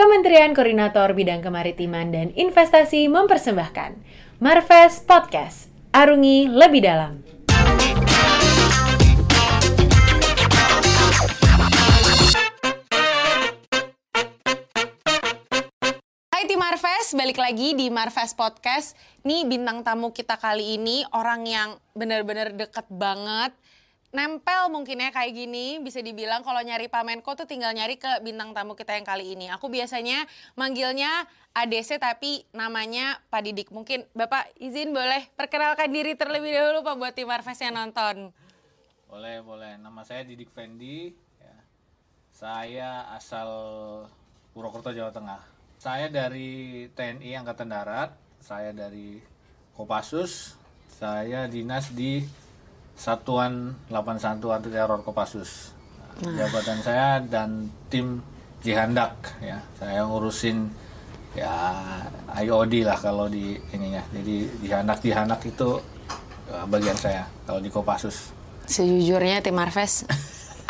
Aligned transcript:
Kementerian 0.00 0.56
Koordinator 0.56 1.12
Bidang 1.12 1.44
Kemaritiman 1.44 2.08
dan 2.08 2.32
Investasi 2.32 3.04
mempersembahkan 3.12 4.00
Marves 4.40 5.04
Podcast. 5.04 5.68
Arungi 5.92 6.48
lebih 6.48 6.80
dalam. 6.80 7.20
Hai 16.32 16.48
tim 16.48 16.56
Marves, 16.56 17.12
balik 17.12 17.36
lagi 17.36 17.76
di 17.76 17.92
Marves 17.92 18.32
Podcast. 18.32 18.96
Nih 19.28 19.44
bintang 19.44 19.84
tamu 19.84 20.16
kita 20.16 20.40
kali 20.40 20.80
ini 20.80 21.04
orang 21.12 21.44
yang 21.44 21.76
bener-bener 21.92 22.56
deket 22.56 22.88
banget. 22.88 23.52
Nempel 24.10 24.66
mungkin 24.74 24.98
ya 24.98 25.14
kayak 25.14 25.38
gini, 25.38 25.78
bisa 25.78 26.02
dibilang 26.02 26.42
kalau 26.42 26.58
nyari 26.58 26.90
Pak 26.90 27.06
Menko 27.06 27.38
tuh 27.38 27.46
tinggal 27.46 27.70
nyari 27.70 27.94
ke 27.94 28.18
bintang 28.26 28.50
tamu 28.50 28.74
kita 28.74 28.98
yang 28.98 29.06
kali 29.06 29.38
ini. 29.38 29.46
Aku 29.54 29.70
biasanya 29.70 30.26
manggilnya 30.58 31.30
ADC 31.54 32.02
tapi 32.02 32.42
namanya 32.50 33.22
Pak 33.30 33.46
Didik. 33.46 33.68
Mungkin 33.70 34.10
Bapak 34.10 34.50
izin 34.58 34.90
boleh 34.90 35.30
perkenalkan 35.38 35.94
diri 35.94 36.18
terlebih 36.18 36.50
dahulu 36.50 36.82
Pak 36.82 36.94
buat 36.98 37.14
tim 37.14 37.30
Marves 37.30 37.62
yang 37.62 37.78
nonton. 37.78 38.34
Boleh, 39.06 39.46
boleh. 39.46 39.78
Nama 39.78 40.02
saya 40.02 40.26
Didik 40.26 40.50
Fendi. 40.50 41.14
Ya. 41.38 41.56
Saya 42.34 42.90
asal 43.14 43.46
Purwokerto, 44.50 44.90
Jawa 44.90 45.14
Tengah. 45.14 45.38
Saya 45.78 46.10
dari 46.10 46.90
TNI 46.98 47.38
Angkatan 47.38 47.70
Darat. 47.70 48.10
Saya 48.42 48.74
dari 48.74 49.22
Kopassus. 49.78 50.58
Saya 50.98 51.46
dinas 51.46 51.94
di 51.94 52.26
Satuan 53.00 53.72
81 53.88 54.44
Anti 54.44 54.68
Teror 54.68 55.00
Kopassus. 55.00 55.72
Nah, 56.20 56.36
Jabatan 56.36 56.84
saya 56.84 57.16
dan 57.24 57.72
tim 57.88 58.20
Jihandak 58.60 59.16
ya. 59.40 59.56
Saya 59.80 60.04
ngurusin 60.04 60.68
ya 61.32 61.80
IOD 62.36 62.84
lah 62.84 63.00
kalau 63.00 63.24
di 63.32 63.56
ininya. 63.72 64.04
Jadi 64.12 64.52
Jihandak 64.60 65.00
Jihandak 65.00 65.40
itu 65.48 65.80
eh, 66.52 66.64
bagian 66.68 66.98
saya 67.00 67.24
kalau 67.48 67.64
di 67.64 67.72
Kopassus. 67.72 68.36
Sejujurnya 68.68 69.40
tim 69.40 69.56
Marves 69.56 70.04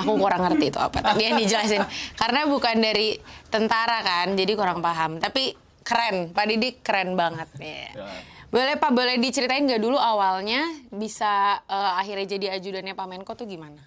aku 0.01 0.17
kurang 0.17 0.41
ngerti 0.47 0.73
itu 0.73 0.81
apa 0.81 0.99
tadi 1.05 1.29
yang 1.29 1.37
dijelasin 1.37 1.85
karena 2.17 2.49
bukan 2.49 2.81
dari 2.81 3.21
tentara 3.53 4.01
kan 4.01 4.33
jadi 4.33 4.53
kurang 4.57 4.81
paham 4.81 5.21
tapi 5.21 5.53
keren 5.85 6.33
Pak 6.33 6.45
Didik 6.49 6.81
keren 6.81 7.21
banget 7.21 7.49
Iya. 7.61 7.93
Ya. 8.01 8.09
Boleh 8.51 8.75
Pak 8.83 8.91
boleh 8.91 9.17
diceritain 9.23 9.63
nggak 9.63 9.83
dulu 9.83 9.95
awalnya 9.95 10.67
bisa 10.91 11.63
eh, 11.71 11.93
akhirnya 12.03 12.27
jadi 12.35 12.47
ajudannya 12.59 12.99
Pak 12.99 13.07
Menko 13.07 13.33
tuh 13.39 13.47
gimana? 13.47 13.79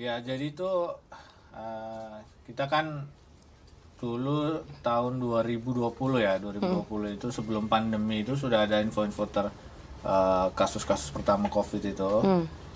Ya, 0.00 0.16
jadi 0.24 0.48
itu 0.48 0.68
eh, 1.52 2.16
kita 2.48 2.64
kan 2.66 3.04
dulu 4.00 4.66
tahun 4.82 5.22
2020 5.22 5.92
ya, 6.18 6.40
2020 6.40 7.16
itu 7.20 7.28
sebelum 7.30 7.70
pandemi 7.70 8.26
itu 8.26 8.34
sudah 8.34 8.64
ada 8.64 8.80
info-info 8.80 9.24
ter 9.28 9.46
eh, 10.02 10.48
kasus-kasus 10.56 11.12
pertama 11.12 11.52
COVID 11.52 11.82
itu. 11.84 12.12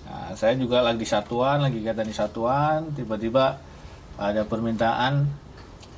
Nah, 0.06 0.30
saya 0.38 0.54
juga 0.54 0.86
lagi 0.86 1.02
di 1.02 1.08
satuan, 1.08 1.66
lagi 1.66 1.82
kegiatan 1.82 2.06
di 2.06 2.14
satuan, 2.14 2.94
tiba-tiba 2.94 3.58
ada 4.16 4.46
permintaan 4.46 5.26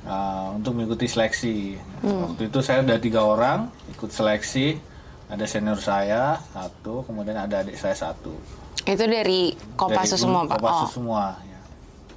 eh, 0.03 0.47
untuk 0.53 0.75
mengikuti 0.75 1.05
seleksi. 1.05 1.75
Waktu 2.01 2.47
itu 2.47 2.59
saya 2.59 2.83
ada 2.83 2.95
tiga 2.95 3.23
orang 3.23 3.67
ikut 3.89 4.09
seleksi, 4.09 4.79
ada 5.27 5.45
senior 5.45 5.77
saya 5.77 6.39
satu, 6.49 7.03
kemudian 7.03 7.37
ada 7.37 7.61
adik 7.61 7.75
saya 7.75 7.93
satu. 7.93 8.33
itu 8.81 9.05
dari 9.05 9.53
Kopassus 9.77 10.17
Dari 10.17 10.23
semua 10.25 10.41
Pak 10.43 10.57
Kopassus 10.57 10.81
oh 10.81 10.89
semua. 10.89 11.25
Ya. 11.45 11.61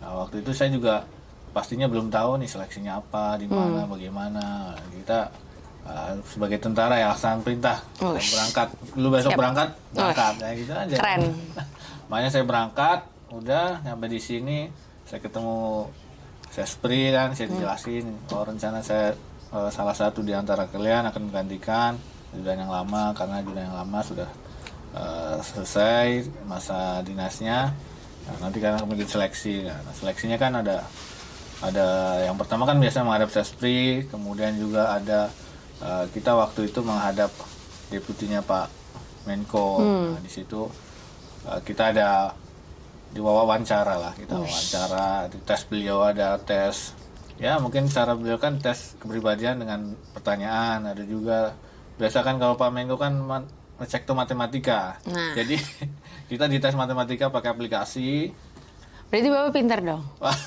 Nah, 0.00 0.10
waktu 0.24 0.40
itu 0.40 0.50
saya 0.50 0.72
juga 0.72 1.04
pastinya 1.52 1.84
belum 1.84 2.08
tahu 2.08 2.40
nih 2.40 2.48
seleksinya 2.48 2.96
apa, 2.96 3.36
di 3.36 3.44
mana, 3.44 3.84
Hmm. 3.84 3.92
bagaimana. 3.92 4.44
Kita 4.88 5.28
uh, 5.84 6.16
sebagai 6.24 6.56
tentara 6.56 6.96
ya 6.96 7.12
laksanakan 7.12 7.40
perintah 7.44 7.76
Uish. 8.00 8.32
berangkat. 8.32 8.68
Lu 8.96 9.12
besok 9.12 9.30
Siap. 9.34 9.40
berangkat, 9.42 9.68
berangkat 9.92 10.34
ya 10.40 10.50
gitu 10.56 10.72
aja. 10.72 10.94
Keren. 10.96 11.20
Makanya 12.08 12.30
saya 12.30 12.44
berangkat, 12.46 12.98
udah 13.28 13.66
nyampe 13.84 14.06
di 14.08 14.20
sini, 14.22 14.58
saya 15.04 15.20
ketemu 15.20 15.88
Sespri 16.52 17.08
kan, 17.08 17.32
saya 17.32 17.48
Hmm. 17.48 17.56
dijelasin, 17.56 18.06
oh 18.36 18.44
rencana 18.44 18.84
saya 18.84 19.16
uh, 19.56 19.72
salah 19.72 19.96
satu 19.96 20.20
di 20.20 20.36
antara 20.36 20.68
kalian 20.68 21.08
akan 21.08 21.32
menggantikan 21.32 21.96
ajudan 22.36 22.64
yang 22.64 22.72
lama 22.72 23.16
karena 23.16 23.40
ajudan 23.40 23.72
yang 23.72 23.76
lama 23.76 23.98
sudah 24.04 24.28
uh, 24.92 25.40
selesai 25.40 26.28
masa 26.44 27.00
dinasnya. 27.00 27.72
Nah, 28.22 28.36
nanti 28.44 28.60
kan 28.60 28.76
akan 28.76 28.84
mengikuti 28.84 29.16
seleksi. 29.16 29.64
Nah, 29.64 29.80
seleksinya 29.96 30.36
kan 30.36 30.52
ada 30.60 30.84
ada 31.64 31.88
yang 32.26 32.36
pertama 32.36 32.68
kan 32.68 32.76
biasa 32.76 33.00
menghadap 33.00 33.30
Sespri, 33.32 34.04
kemudian 34.12 34.52
juga 34.60 34.92
ada 34.92 35.32
uh, 35.80 36.04
kita 36.12 36.36
waktu 36.36 36.68
itu 36.68 36.84
menghadap 36.84 37.32
deputinya 37.88 38.44
Pak 38.44 38.68
Menko. 39.24 39.80
Nah, 39.80 40.20
di 40.20 40.28
situ 40.28 40.68
uh, 41.48 41.60
kita 41.64 41.96
ada 41.96 42.36
di 43.12 43.20
wawancara 43.20 43.94
lah 44.00 44.12
kita 44.16 44.40
wawancara 44.40 45.28
di 45.28 45.38
tes 45.44 45.60
beliau 45.68 46.00
ada 46.00 46.40
tes. 46.40 46.96
Ya 47.36 47.60
mungkin 47.60 47.90
cara 47.92 48.16
beliau 48.16 48.40
kan 48.40 48.56
tes 48.56 48.96
kepribadian 48.96 49.60
dengan 49.60 49.92
pertanyaan 50.16 50.88
ada 50.88 51.04
juga. 51.04 51.52
Biasa 52.00 52.24
kan 52.24 52.40
kalau 52.40 52.56
Pak 52.56 52.72
Menko 52.72 52.96
kan 52.96 53.12
ngecek 53.76 54.08
tuh 54.08 54.16
matematika. 54.16 54.96
Nah. 55.04 55.36
jadi 55.36 55.60
kita 56.32 56.48
dites 56.48 56.72
matematika 56.72 57.28
pakai 57.28 57.52
aplikasi. 57.52 58.32
Berarti 59.12 59.28
Bapak 59.28 59.52
pinter 59.52 59.78
dong? 59.84 60.02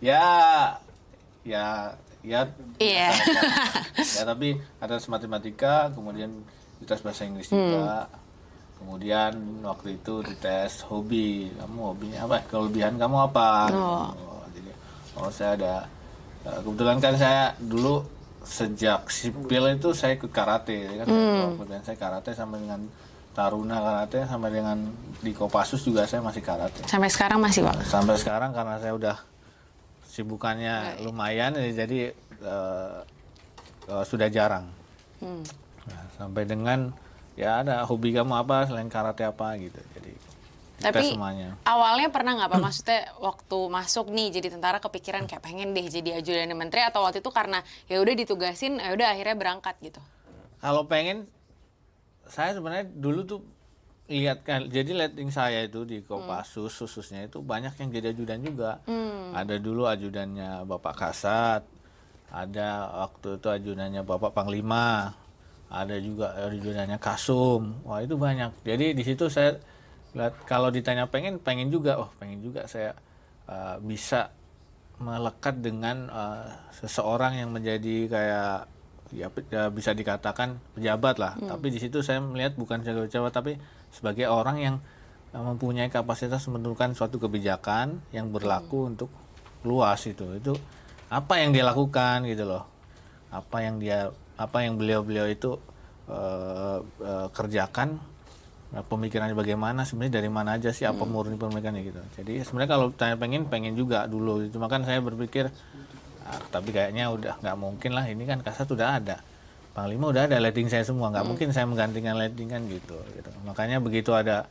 Ya 0.00 0.24
ya 1.44 1.92
ya. 2.24 2.48
Iya. 2.80 3.12
aja. 3.12 3.40
ya 4.00 4.22
tapi 4.24 4.56
ada 4.80 4.96
tes 4.96 5.10
matematika 5.12 5.92
kemudian 5.92 6.32
dites 6.80 7.04
bahasa 7.04 7.28
Inggris 7.28 7.52
juga 7.52 8.08
kemudian 8.82 9.32
waktu 9.62 9.96
itu 9.96 10.26
dites 10.26 10.82
hobi. 10.90 11.54
Kamu 11.54 11.94
hobinya 11.94 12.26
apa? 12.26 12.42
Kelebihan 12.50 12.98
kamu 12.98 13.30
apa? 13.30 13.48
Oh. 13.70 14.10
Oh, 14.10 14.42
jadi 14.50 14.70
oh 15.14 15.30
saya 15.30 15.54
ada 15.54 15.74
eh, 16.42 16.58
kebetulan 16.60 16.98
kan 16.98 17.14
saya 17.14 17.54
dulu 17.62 18.02
sejak 18.42 19.06
sipil 19.06 19.70
itu 19.70 19.94
saya 19.94 20.18
ikut 20.18 20.34
karate 20.34 20.74
ya 20.82 20.92
kan? 21.02 21.06
Kemudian 21.54 21.82
saya 21.86 21.94
karate 21.94 22.34
sama 22.34 22.58
dengan 22.58 22.82
taruna 23.32 23.78
karate 23.78 24.26
sama 24.26 24.50
dengan 24.50 24.76
di 25.22 25.30
Kopassus 25.32 25.86
juga 25.86 26.04
saya 26.04 26.20
masih 26.20 26.42
karate. 26.42 26.82
Sampai 26.84 27.08
sekarang 27.08 27.38
masih 27.38 27.62
Pak? 27.62 27.86
Sampai 27.86 28.18
sekarang 28.18 28.50
karena 28.50 28.76
saya 28.82 28.92
udah 28.98 29.16
sibukannya 30.04 30.98
Iya. 30.98 31.08
lumayan 31.08 31.54
ya 31.56 31.86
jadi 31.86 32.12
eh, 32.42 32.98
eh, 33.88 34.04
sudah 34.04 34.28
jarang. 34.28 34.66
Hmm. 35.22 35.40
Nah, 35.86 36.04
sampai 36.18 36.42
dengan 36.44 36.90
ya 37.42 37.66
ada 37.66 37.82
hobi 37.82 38.14
kamu 38.14 38.32
apa 38.38 38.70
selain 38.70 38.86
karate 38.86 39.26
apa 39.26 39.58
gitu. 39.58 39.80
Jadi 39.98 40.12
Tapi 40.82 41.14
semuanya. 41.14 41.54
awalnya 41.62 42.10
pernah 42.10 42.34
nggak 42.38 42.50
Pak? 42.54 42.58
Maksudnya 42.58 43.00
waktu 43.22 43.58
masuk 43.70 44.10
nih 44.10 44.34
jadi 44.34 44.48
tentara 44.50 44.78
kepikiran 44.82 45.30
kayak 45.30 45.42
pengen 45.42 45.74
deh 45.74 45.86
jadi 45.86 46.18
ajudan 46.22 46.50
menteri 46.58 46.82
atau 46.82 47.06
waktu 47.06 47.22
itu 47.22 47.30
karena 47.30 47.62
ya 47.86 48.02
udah 48.02 48.14
ditugasin 48.18 48.82
ya 48.82 48.90
udah 48.94 49.14
akhirnya 49.14 49.36
berangkat 49.38 49.74
gitu. 49.82 50.02
kalau 50.62 50.86
pengen 50.86 51.26
saya 52.30 52.54
sebenarnya 52.54 52.86
dulu 52.86 53.20
tuh 53.26 53.40
lihat 54.06 54.46
kan 54.46 54.70
jadi 54.70 54.94
letting 54.94 55.30
saya 55.34 55.66
itu 55.66 55.82
di 55.82 56.02
Kopassus 56.06 56.74
khususnya 56.74 57.26
itu 57.26 57.42
banyak 57.42 57.74
yang 57.78 57.88
jadi 57.90 58.06
ajudan 58.14 58.40
juga. 58.42 58.82
Ada 59.34 59.58
dulu 59.58 59.86
ajudannya 59.86 60.66
Bapak 60.66 60.94
Kasat 60.98 61.62
ada 62.32 62.88
waktu 63.04 63.36
itu 63.36 63.48
ajudannya 63.52 64.02
Bapak 64.08 64.32
Panglima 64.32 65.12
ada 65.72 65.96
juga 65.96 66.36
ajudannya 66.36 67.00
Kasum. 67.00 67.80
Wah 67.88 68.04
itu 68.04 68.20
banyak. 68.20 68.52
Jadi 68.60 68.92
di 68.92 69.02
situ 69.02 69.32
saya 69.32 69.56
lihat 70.12 70.36
kalau 70.44 70.68
ditanya 70.68 71.08
pengen 71.08 71.40
pengen 71.40 71.72
juga. 71.72 71.96
Oh 71.96 72.12
pengen 72.20 72.44
juga 72.44 72.68
saya 72.68 72.92
uh, 73.48 73.80
bisa 73.80 74.28
melekat 75.00 75.64
dengan 75.64 76.12
uh, 76.12 76.46
seseorang 76.76 77.40
yang 77.40 77.50
menjadi 77.50 77.96
kayak 78.06 78.56
ya, 79.16 79.26
ya 79.48 79.62
bisa 79.72 79.96
dikatakan 79.96 80.60
pejabat 80.76 81.16
lah. 81.16 81.32
Tapi 81.40 81.72
di 81.72 81.80
situ 81.80 82.04
saya 82.04 82.20
melihat 82.20 82.52
bukan 82.60 82.84
sebagai 82.84 83.08
pejabat 83.08 83.32
tapi 83.32 83.52
sebagai 83.88 84.28
orang 84.28 84.56
yang 84.60 84.76
uh, 85.32 85.40
mempunyai 85.40 85.88
kapasitas 85.88 86.44
menentukan 86.52 86.92
suatu 86.92 87.16
kebijakan 87.16 88.04
yang 88.12 88.28
berlaku 88.28 88.92
untuk 88.92 89.08
luas 89.64 90.04
itu. 90.04 90.36
Itu 90.36 90.52
apa 91.08 91.40
yang 91.40 91.56
dia 91.56 91.64
lakukan 91.64 92.28
gitu 92.28 92.44
loh. 92.44 92.68
Apa 93.32 93.64
yang 93.64 93.80
dia 93.80 94.12
apa 94.36 94.64
yang 94.64 94.80
beliau-beliau 94.80 95.28
itu 95.28 95.58
eh, 96.08 96.78
eh, 96.80 97.28
kerjakan 97.32 98.00
Nah, 98.72 98.80
pemikirannya 98.80 99.36
bagaimana 99.36 99.84
sebenarnya 99.84 100.24
dari 100.24 100.30
mana 100.32 100.56
aja 100.56 100.72
sih 100.72 100.88
apa 100.88 101.04
murni 101.04 101.36
pemikirannya 101.36 101.84
gitu. 101.84 102.00
Jadi 102.16 102.40
sebenarnya 102.40 102.70
kalau 102.72 102.86
tanya 102.96 103.20
pengen 103.20 103.44
pengen 103.52 103.76
juga 103.76 104.08
dulu 104.08 104.48
cuma 104.48 104.64
kan 104.72 104.80
saya 104.88 105.04
berpikir 105.04 105.52
ah, 106.24 106.40
tapi 106.48 106.72
kayaknya 106.72 107.12
udah 107.12 107.36
nggak 107.44 107.56
mungkin 107.60 107.92
lah 107.92 108.08
ini 108.08 108.24
kan 108.24 108.40
kasat 108.40 108.72
udah 108.72 108.96
ada. 108.96 109.20
Panglima 109.76 110.08
udah 110.08 110.24
ada 110.24 110.40
lighting 110.40 110.72
saya 110.72 110.88
semua 110.88 111.12
nggak 111.12 111.24
mungkin 111.24 111.48
saya 111.52 111.68
menggantikan 111.68 112.16
lighting 112.16 112.48
kan 112.48 112.64
gitu, 112.68 112.96
gitu. 113.12 113.28
makanya 113.44 113.76
begitu 113.76 114.16
ada 114.16 114.48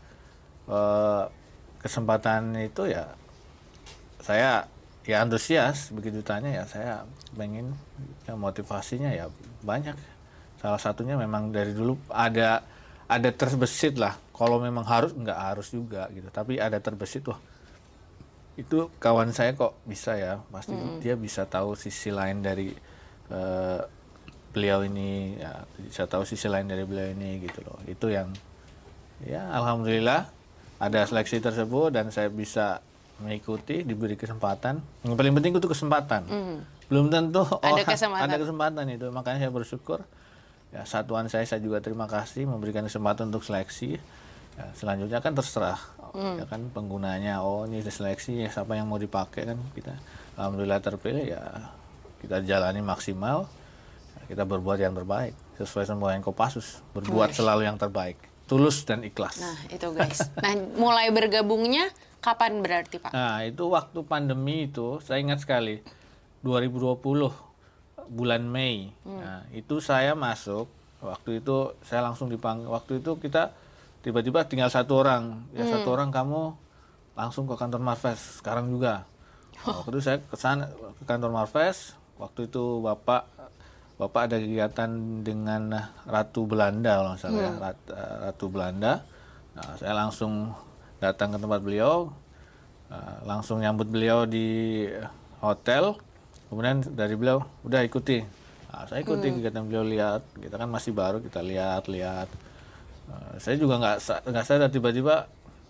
eh, 0.69 1.23
kesempatan 1.81 2.61
itu 2.61 2.93
ya 2.93 3.17
saya 4.21 4.69
ya 5.01 5.25
antusias 5.25 5.89
begitu 5.89 6.21
tanya 6.21 6.61
ya 6.61 6.63
saya 6.69 6.93
pengen 7.33 7.73
ya 8.29 8.37
motivasinya 8.37 9.09
ya 9.13 9.29
banyak. 9.65 9.97
Salah 10.61 10.77
satunya 10.77 11.17
memang 11.17 11.49
dari 11.49 11.73
dulu 11.73 11.97
ada 12.13 12.61
ada 13.09 13.29
terbesit 13.33 13.97
lah. 13.97 14.17
Kalau 14.31 14.61
memang 14.61 14.85
harus 14.85 15.13
nggak 15.13 15.39
harus 15.39 15.73
juga 15.73 16.05
gitu. 16.13 16.29
Tapi 16.29 16.61
ada 16.61 16.77
terbesit 16.77 17.25
wah 17.25 17.41
itu 18.59 18.91
kawan 19.01 19.33
saya 19.33 19.57
kok 19.57 19.73
bisa 19.89 20.17
ya. 20.17 20.41
Pasti 20.53 20.77
dia 21.01 21.17
bisa 21.17 21.49
tahu 21.49 21.73
sisi 21.73 22.13
lain 22.13 22.45
dari 22.45 22.69
eh, 23.33 23.81
beliau 24.51 24.83
ini 24.83 25.39
ya 25.39 25.65
bisa 25.79 26.05
tahu 26.05 26.27
sisi 26.27 26.45
lain 26.51 26.69
dari 26.69 26.85
beliau 26.85 27.09
ini 27.09 27.41
gitu 27.41 27.65
loh. 27.65 27.81
Itu 27.89 28.13
yang 28.13 28.29
ya 29.25 29.49
alhamdulillah 29.49 30.29
ada 30.81 30.99
seleksi 31.05 31.41
tersebut 31.41 31.93
dan 31.93 32.09
saya 32.09 32.29
bisa 32.29 32.81
mengikuti 33.21 33.81
diberi 33.81 34.13
kesempatan. 34.13 34.81
Yang 35.05 35.15
paling 35.15 35.33
penting 35.37 35.51
itu 35.55 35.69
kesempatan. 35.69 36.21
Belum 36.89 37.07
tentu. 37.07 37.45
Ada 37.45 37.71
orang- 37.77 37.87
kesempatan. 37.87 38.25
ada 38.27 38.35
kesempatan. 38.37 38.83
itu. 38.89 39.07
Makanya 39.09 39.37
saya 39.39 39.51
bersyukur. 39.53 39.99
Ya 40.71 40.83
satuan 40.83 41.27
saya 41.27 41.43
saya 41.43 41.59
juga 41.59 41.79
terima 41.79 42.07
kasih 42.07 42.47
memberikan 42.47 42.83
kesempatan 42.83 43.29
untuk 43.29 43.43
seleksi. 43.43 43.99
Ya, 44.51 44.65
selanjutnya 44.75 45.19
kan 45.19 45.31
terserah. 45.31 45.79
Hmm. 46.11 46.35
ya 46.35 46.43
kan 46.43 46.67
penggunanya 46.75 47.39
oh 47.39 47.63
ini 47.63 47.79
seleksi 47.79 48.43
ya 48.43 48.51
siapa 48.51 48.75
yang 48.75 48.83
mau 48.83 48.99
dipakai 48.99 49.47
kan? 49.47 49.55
Kita 49.71 49.95
alhamdulillah 50.35 50.83
terpilih 50.83 51.23
ya 51.23 51.71
kita 52.19 52.43
jalani 52.43 52.83
maksimal. 52.83 53.47
Ya, 54.19 54.21
kita 54.27 54.43
berbuat 54.43 54.79
yang 54.79 54.91
terbaik. 54.91 55.31
Sesuai 55.55 55.87
sama 55.87 56.11
yang 56.11 56.19
Kopassus 56.19 56.83
berbuat 56.91 57.31
selalu 57.31 57.63
yang 57.63 57.79
terbaik. 57.79 58.19
Tulus 58.43 58.83
dan 58.83 59.07
ikhlas. 59.07 59.39
Nah, 59.39 59.55
itu 59.71 59.87
guys. 59.95 60.27
Nah, 60.35 60.51
mulai 60.75 61.07
bergabungnya 61.07 61.87
kapan 62.21 62.61
berarti, 62.61 63.01
Pak? 63.01 63.11
Nah, 63.11 63.41
itu 63.41 63.65
waktu 63.67 63.99
pandemi 64.05 64.69
itu 64.69 65.01
saya 65.01 65.19
ingat 65.19 65.41
sekali 65.41 65.81
2020 66.41 67.01
bulan 68.07 68.43
Mei. 68.43 68.93
Nah, 69.03 69.45
itu 69.51 69.77
saya 69.79 70.13
masuk 70.13 70.69
waktu 71.01 71.41
itu 71.41 71.73
saya 71.81 72.05
langsung 72.05 72.29
dipanggil. 72.29 72.69
Waktu 72.69 73.01
itu 73.01 73.17
kita 73.17 73.53
tiba-tiba 74.01 74.45
tinggal 74.45 74.69
satu 74.69 75.01
orang. 75.01 75.49
Ya 75.51 75.65
satu 75.65 75.93
orang 75.93 76.09
kamu 76.09 76.53
langsung 77.13 77.45
ke 77.45 77.55
kantor 77.55 77.81
Marves 77.81 78.39
sekarang 78.39 78.69
juga. 78.69 79.05
Waktu 79.67 79.93
itu 79.93 80.01
saya 80.01 80.17
ke 80.17 80.35
sana 80.35 80.69
ke 80.97 81.03
kantor 81.05 81.29
Marves. 81.29 81.93
Waktu 82.17 82.49
itu 82.49 82.81
Bapak 82.81 83.25
Bapak 83.97 84.29
ada 84.29 84.37
kegiatan 84.41 84.89
dengan 85.21 85.69
Ratu 86.09 86.49
Belanda 86.49 86.97
kalau 86.97 87.09
nggak 87.13 87.21
salah 87.21 87.37
ya, 87.37 87.51
Rat- 87.53 87.89
eh, 87.93 88.15
Ratu 88.25 88.45
Belanda. 88.49 88.93
Nah, 89.53 89.77
saya 89.77 89.93
langsung 89.93 90.49
datang 91.01 91.33
ke 91.33 91.37
tempat 91.41 91.59
beliau, 91.65 92.13
eh, 92.93 93.17
langsung 93.25 93.57
nyambut 93.59 93.89
beliau 93.89 94.29
di 94.29 94.85
hotel. 95.41 95.97
Kemudian 96.47 96.85
dari 96.93 97.17
beliau, 97.17 97.41
udah 97.65 97.81
ikuti. 97.81 98.21
Nah, 98.71 98.85
saya 98.85 99.01
ikuti 99.01 99.33
kegiatan 99.33 99.65
beliau 99.65 99.83
lihat. 99.83 100.21
Kita 100.37 100.55
kan 100.61 100.69
masih 100.69 100.93
baru, 100.93 101.17
kita 101.19 101.41
lihat-lihat. 101.41 102.29
Eh, 103.09 103.33
saya 103.41 103.57
juga 103.57 103.81
nggak 103.81 103.97
nggak 104.29 104.45
sadar 104.45 104.69
tiba-tiba 104.69 105.27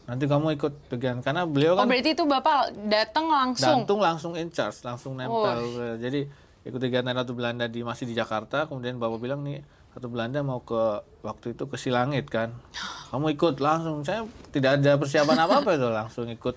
nanti 0.10 0.26
kamu 0.28 0.58
ikut 0.60 0.74
kegiatan 0.92 1.22
karena 1.24 1.48
beliau 1.48 1.78
Oh, 1.78 1.86
kan 1.86 1.88
berarti 1.88 2.12
itu 2.12 2.26
Bapak 2.28 2.76
datang 2.92 3.32
langsung. 3.32 3.86
Dantung 3.86 4.02
langsung 4.04 4.34
in 4.36 4.52
charge, 4.52 4.84
langsung 4.84 5.16
nempel. 5.16 5.96
Jadi 6.02 6.28
ikut 6.68 6.82
kegiatan 6.82 7.16
Ratu 7.16 7.32
Belanda 7.34 7.66
di 7.72 7.82
masih 7.82 8.10
di 8.10 8.18
Jakarta, 8.18 8.68
kemudian 8.68 9.00
Bapak 9.00 9.22
bilang 9.22 9.42
nih 9.46 9.64
Ratu 9.92 10.08
Belanda 10.08 10.40
mau 10.40 10.60
ke 10.60 10.82
waktu 11.20 11.52
itu 11.52 11.68
ke 11.68 11.76
Silangit 11.76 12.26
kan. 12.26 12.56
Kamu 13.12 13.28
ikut 13.30 13.60
langsung. 13.60 14.02
Saya 14.02 14.24
tidak 14.50 14.80
ada 14.80 14.96
persiapan 14.96 15.38
apa-apa 15.42 15.76
itu, 15.76 15.88
langsung 15.88 16.26
ikut. 16.26 16.56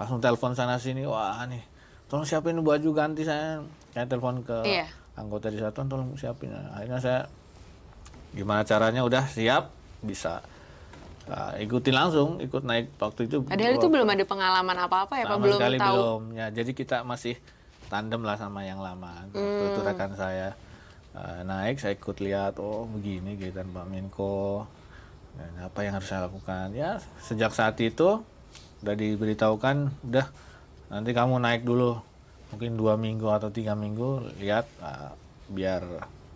Langsung 0.00 0.18
telepon 0.18 0.56
sana 0.56 0.80
sini. 0.80 1.04
Wah, 1.04 1.44
nih. 1.44 1.60
Tolong 2.08 2.24
siapin 2.24 2.56
baju 2.58 2.88
ganti 2.90 3.22
saya. 3.22 3.60
Saya 3.92 4.08
telepon 4.08 4.40
ke 4.40 4.64
Iya. 4.64 4.88
anggota 5.12 5.52
di 5.52 5.60
satuan 5.60 5.84
tolong 5.86 6.16
siapin. 6.16 6.48
Akhirnya 6.48 6.96
saya 6.96 7.20
gimana 8.32 8.64
caranya 8.64 9.04
udah 9.04 9.28
siap 9.28 9.68
bisa 10.00 10.40
uh, 11.28 11.52
ikutin 11.54 11.92
langsung, 11.92 12.40
ikut 12.40 12.64
naik 12.64 12.88
waktu 12.96 13.28
itu. 13.28 13.44
Padahal 13.44 13.76
itu 13.76 13.86
belum 13.86 14.08
ada 14.08 14.24
pengalaman 14.24 14.76
apa-apa 14.80 15.20
ya, 15.20 15.24
Pak. 15.28 15.36
Belum 15.38 15.60
tahu. 15.60 15.76
belum. 15.76 16.20
Ya, 16.32 16.46
jadi 16.48 16.72
kita 16.72 17.04
masih 17.04 17.36
tandem 17.92 18.24
lah 18.24 18.40
sama 18.40 18.64
yang 18.64 18.80
lama. 18.80 19.28
Waktu 19.28 19.64
itu 19.68 19.80
Hmm. 19.84 19.88
rekan 19.92 20.12
saya 20.16 20.56
uh, 21.16 21.40
naik, 21.44 21.80
saya 21.80 21.96
ikut 21.96 22.18
lihat, 22.20 22.58
oh 22.60 22.88
begini 22.88 23.36
kegiatan 23.36 23.68
Pak 23.68 23.86
Menko. 23.88 24.66
Dan 25.32 25.64
apa 25.64 25.80
yang 25.80 25.96
harus 25.96 26.08
saya 26.08 26.28
lakukan? 26.28 26.76
Ya, 26.76 27.00
sejak 27.24 27.56
saat 27.56 27.80
itu 27.80 28.20
udah 28.84 28.94
diberitahukan, 28.94 29.76
udah 30.04 30.26
nanti 30.92 31.10
kamu 31.16 31.40
naik 31.40 31.64
dulu, 31.64 32.02
mungkin 32.52 32.76
dua 32.76 33.00
minggu 33.00 33.30
atau 33.32 33.48
tiga 33.48 33.72
minggu, 33.72 34.36
lihat 34.42 34.68
uh, 34.84 35.16
biar 35.48 35.80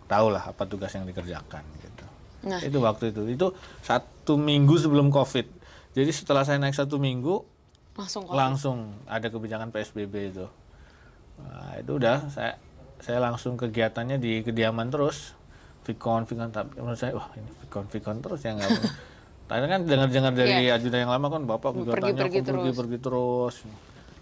tahu 0.09 0.33
lah 0.33 0.49
apa 0.49 0.63
tugas 0.65 0.89
yang 0.97 1.05
dikerjakan 1.05 1.61
gitu. 1.83 2.05
Nah. 2.47 2.61
Itu 2.63 2.81
waktu 2.81 3.13
itu, 3.13 3.21
itu 3.29 3.47
satu 3.85 4.39
minggu 4.39 4.81
sebelum 4.81 5.13
COVID. 5.13 5.45
Jadi 5.93 6.11
setelah 6.13 6.41
saya 6.41 6.57
naik 6.57 6.73
satu 6.73 6.97
minggu, 6.97 7.57
Langsung 7.97 8.23
langsung 8.29 8.77
ada 9.09 9.25
kebijakan 9.25 9.73
PSBB 9.73 10.29
itu. 10.29 10.45
Nah, 11.41 11.81
itu 11.81 11.97
udah 11.97 12.29
saya 12.29 12.61
saya 13.01 13.21
langsung 13.21 13.55
kegiatannya 13.55 14.17
di 14.17 14.41
kediaman 14.43 14.89
terus. 14.89 15.33
Vicon, 15.87 16.27
Vicon 16.27 16.51
tapi 16.51 16.83
menurut 16.83 16.99
saya 16.99 17.15
wah 17.15 17.31
ini 17.39 17.47
Vicon, 17.63 17.87
Vicon 17.87 18.17
terus 18.19 18.43
ya 18.43 18.55
nggak. 18.57 18.69
Tadi 19.47 19.63
kan 19.63 19.81
dengar-dengar 19.87 20.33
dari 20.35 20.67
ajudan 20.67 21.07
yang 21.07 21.11
lama 21.15 21.27
kan 21.31 21.41
Bapak 21.47 21.71
kegiatannya 21.71 22.19
Pergi-pergi 22.19 22.39
kok 22.43 22.47
pergi-pergi 22.51 22.97
terus. 22.99 23.55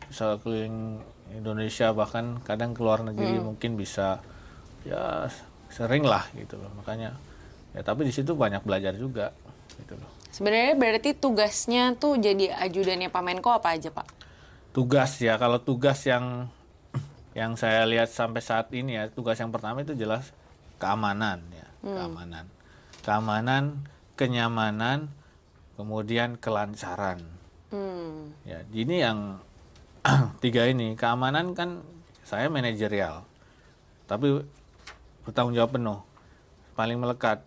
Bisa 0.05 0.25
keliling 0.45 1.01
Indonesia 1.33 1.87
bahkan 1.97 2.37
kadang 2.45 2.77
keluar 2.77 3.01
negeri 3.01 3.41
mungkin 3.41 3.73
bisa 3.73 4.21
ya 4.85 5.25
sering 5.73 6.05
lah 6.05 6.29
gitu 6.37 6.61
loh. 6.61 6.69
Makanya 6.77 7.17
ya 7.73 7.81
tapi 7.81 8.05
di 8.05 8.13
situ 8.13 8.37
banyak 8.37 8.61
belajar 8.61 8.93
juga 8.93 9.33
gitu 9.81 9.97
loh. 9.97 10.11
Sebenarnya 10.29 10.77
berarti 10.77 11.17
tugasnya 11.17 11.97
tuh 11.97 12.21
jadi 12.21 12.53
ajudannya 12.69 13.09
Pak 13.09 13.23
Menko 13.25 13.49
apa 13.55 13.73
aja, 13.73 13.89
Pak? 13.89 14.25
tugas 14.75 15.23
ya 15.23 15.39
kalau 15.39 15.63
tugas 15.63 16.03
yang 16.03 16.51
yang 17.35 17.59
saya 17.59 17.83
lihat 17.83 18.07
sampai 18.07 18.39
saat 18.39 18.71
ini 18.71 18.95
ya 18.95 19.11
tugas 19.11 19.35
yang 19.35 19.51
pertama 19.51 19.83
itu 19.83 19.91
jelas 19.91 20.31
keamanan 20.79 21.43
ya 21.51 21.67
keamanan. 21.83 22.45
Keamanan 23.03 23.63
kenyamanan 24.15 25.11
kemudian 25.75 26.39
kelancaran. 26.39 27.19
Hmm. 27.75 28.31
ya 28.47 28.63
ini 28.71 29.03
yang 29.03 29.43
tiga 30.43 30.63
ini. 30.65 30.95
Keamanan 30.95 31.51
kan 31.53 31.83
saya 32.23 32.47
manajerial 32.47 33.27
tapi 34.07 34.41
bertanggung 35.27 35.53
jawab 35.59 35.75
penuh. 35.75 35.99
Paling 36.73 36.97
melekat. 36.97 37.43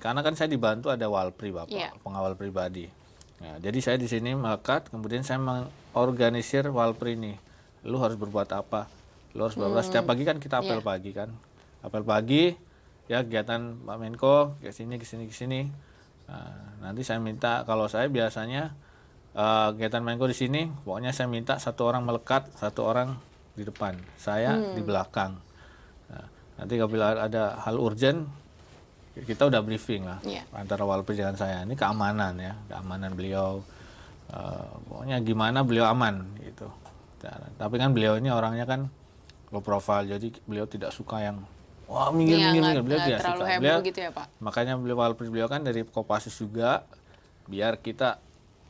Karena 0.00 0.24
kan 0.24 0.32
saya 0.32 0.48
dibantu 0.48 0.88
ada 0.88 1.08
walpri 1.12 1.52
bapak 1.52 1.72
Iya. 1.72 1.92
pengawal 2.00 2.36
pribadi. 2.40 2.88
Ya, 3.36 3.60
jadi 3.60 3.78
saya 3.84 3.96
di 4.00 4.08
sini 4.08 4.32
melekat 4.32 4.88
kemudian 4.88 5.20
saya 5.20 5.36
mengorganisir 5.36 6.64
walpri 6.72 7.20
ini. 7.20 7.36
Lu 7.84 8.00
harus 8.00 8.16
berbuat 8.16 8.48
apa 8.56 8.88
lu 9.36 9.44
harus 9.44 9.54
berbuat 9.54 9.84
setiap 9.84 10.08
pagi 10.08 10.24
kan 10.24 10.40
kita 10.40 10.58
apel 10.58 10.80
Iya. 10.80 10.86
pagi 10.86 11.10
kan. 11.12 11.28
Apel 11.84 12.02
pagi 12.02 12.44
ya 13.06 13.20
kegiatan 13.20 13.84
Pak 13.84 13.96
Menko 13.96 14.56
ke 14.58 14.72
sini 14.72 14.96
ke 14.96 15.04
sini 15.04 15.28
ke 15.28 15.34
sini. 15.36 15.60
Nah, 16.26 16.50
nanti 16.82 17.04
saya 17.04 17.20
minta 17.20 17.62
kalau 17.62 17.86
saya 17.86 18.08
biasanya 18.08 18.72
eh, 19.30 19.68
kegiatan 19.70 20.00
Menko 20.00 20.24
di 20.24 20.34
sini 20.34 20.64
pokoknya 20.82 21.12
saya 21.12 21.28
minta 21.28 21.60
satu 21.60 21.84
orang 21.84 22.02
melekat 22.02 22.48
satu 22.56 22.82
orang 22.82 23.14
di 23.52 23.62
depan. 23.62 23.94
Saya 24.16 24.56
di 24.72 24.80
belakang. 24.80 25.36
Nah, 26.08 26.26
nanti 26.56 26.74
apabila 26.76 27.20
ada 27.20 27.60
hal 27.60 27.76
urgent 27.76 28.24
kita 29.16 29.48
udah 29.48 29.60
briefing 29.60 30.04
lah 30.04 30.20
Iya. 30.20 30.44
antara 30.52 30.84
Walpri 30.84 31.16
dengan 31.16 31.36
saya. 31.36 31.60
Ini 31.62 31.72
keamanan 31.72 32.36
ya 32.36 32.56
keamanan 32.66 33.12
beliau. 33.12 33.60
Eh, 34.26 34.68
pokoknya 34.88 35.20
gimana 35.20 35.60
beliau 35.62 35.86
aman 35.86 36.24
gitu. 36.40 36.66
Nah, 37.22 37.48
tapi 37.56 37.76
kan 37.76 37.90
beliau 37.90 38.16
ini 38.16 38.28
orangnya 38.28 38.64
kan 38.64 38.86
low 39.48 39.60
profile. 39.60 40.04
Jadi 40.04 40.34
beliau 40.42 40.64
tidak 40.64 40.90
suka 40.90 41.20
yang 41.20 41.42
wah 41.84 42.10
minggir 42.10 42.36
Iya, 42.36 42.50
minggir 42.50 42.82
beliau 42.82 43.00
tidak 43.00 43.20
suka. 43.22 43.44
heboh 43.44 43.60
beliau 43.60 43.78
gitu 43.80 43.98
ya, 44.00 44.10
Pak? 44.10 44.26
makanya 44.38 44.74
beliau 44.74 44.96
Walpri 44.96 45.28
beliau 45.28 45.46
kan 45.46 45.60
dari 45.60 45.82
Kopassus 45.82 46.34
juga 46.34 46.82
biar 47.44 47.78
kita 47.78 48.18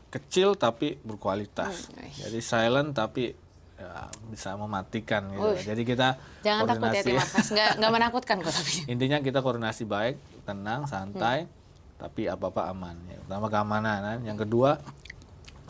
kecil 0.08 0.52
tapi 0.54 1.00
berkualitas. 1.00 1.88
Hmm, 1.90 2.12
jadi 2.14 2.38
silent 2.38 2.92
tapi 2.92 3.32
ya, 3.74 4.08
bisa 4.26 4.52
mematikan 4.54 5.28
gitu. 5.28 5.48
Jadi 5.64 5.82
kita 5.82 6.20
Jangan 6.42 6.62
takut 6.66 6.92
ya, 6.92 7.02
Markas. 7.10 7.46
Nggak, 7.54 7.70
nggak 7.76 7.92
menakutkan 7.92 8.36
kok 8.38 8.52
tapi. 8.52 8.72
intinya 8.86 9.18
kita 9.18 9.40
koordinasi 9.40 9.84
baik 9.84 10.16
tenang 10.44 10.84
santai 10.84 11.44
Hmm. 11.44 11.52
tapi 11.98 12.28
apa 12.28 12.46
apa 12.46 12.62
aman. 12.68 12.96
Ya 13.06 13.16
pertama 13.18 13.48
keamanan 13.48 14.20
yang 14.22 14.36
kedua 14.36 14.76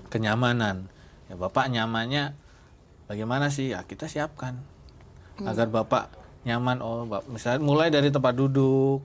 kenyamanan. 0.09 0.87
Ya 1.27 1.35
bapak 1.35 1.67
nyamannya 1.69 2.35
bagaimana 3.05 3.49
sih? 3.49 3.71
Ya 3.71 3.83
kita 3.83 4.07
siapkan 4.07 4.59
Hmm. 5.37 5.52
agar 5.52 5.69
bapak 5.69 6.05
nyaman 6.49 6.81
oh 6.81 7.05
bap- 7.05 7.28
misalnya 7.28 7.61
mulai 7.61 7.88
dari 7.93 8.09
tempat 8.09 8.33
duduk 8.33 9.05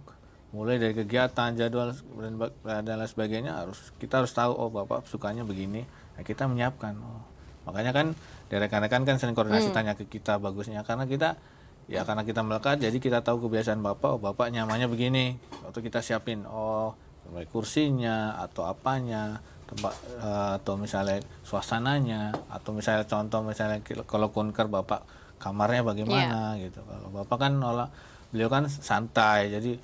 mulai 0.52 0.76
dari 0.80 0.92
kegiatan 0.92 1.56
jadwal 1.56 1.96
dan, 1.96 2.84
lain 2.84 3.08
sebagainya 3.08 3.52
harus 3.56 3.96
kita 4.00 4.24
harus 4.24 4.32
tahu 4.36 4.52
oh 4.52 4.68
bapak 4.68 5.08
sukanya 5.08 5.48
begini 5.48 5.88
nah, 6.16 6.24
kita 6.24 6.48
menyiapkan 6.48 6.96
oh. 7.00 7.24
makanya 7.68 7.92
kan 7.92 8.08
dari 8.52 8.68
rekan-rekan 8.68 9.08
kan 9.08 9.16
sering 9.16 9.36
koordinasi 9.36 9.72
Hmm. 9.72 9.76
tanya 9.76 9.94
ke 9.96 10.08
kita 10.08 10.40
bagusnya 10.40 10.84
karena 10.84 11.08
kita 11.08 11.40
ya 11.88 12.04
karena 12.04 12.24
kita 12.24 12.44
melekat 12.44 12.80
jadi 12.80 12.98
kita 13.00 13.20
tahu 13.24 13.48
kebiasaan 13.48 13.80
bapak 13.80 14.16
oh 14.16 14.20
bapak 14.20 14.52
nyamannya 14.52 14.88
begini 14.92 15.36
waktu 15.68 15.80
kita 15.84 16.04
siapin 16.04 16.44
oh 16.48 16.96
mulai 17.32 17.48
kursinya 17.48 18.40
atau 18.44 18.68
apanya 18.68 19.40
tempat 19.72 19.96
eh, 20.20 20.50
atau 20.60 20.76
misalnya 20.76 21.24
suasananya 21.48 22.36
atau 22.52 22.76
misalnya 22.76 23.08
contoh 23.08 23.40
misalnya 23.40 23.80
kalau 24.04 24.28
kunker 24.36 24.68
bapak 24.68 25.04
kamarnya 25.42 25.82
bagaimana 25.82 26.54
Iya. 26.56 26.70
gitu. 26.70 26.86
Kalau 26.86 27.10
bapak 27.10 27.38
kan 27.42 27.54
olah 27.58 27.90
beliau 28.30 28.48
kan 28.48 28.70
santai 28.70 29.50
jadi 29.50 29.76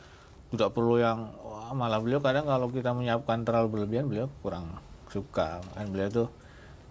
tidak 0.47 0.69
perlu 0.71 1.01
yang 1.01 1.33
wah, 1.41 1.73
malah 1.73 1.99
beliau 1.99 2.21
kadang 2.21 2.45
kalau 2.45 2.69
kita 2.69 2.93
menyiapkan 2.93 3.43
terlalu 3.43 3.67
berlebihan 3.81 4.05
beliau 4.05 4.29
kurang 4.39 4.77
suka. 5.09 5.59
Kan 5.73 5.89
beliau 5.89 6.07
tuh 6.07 6.27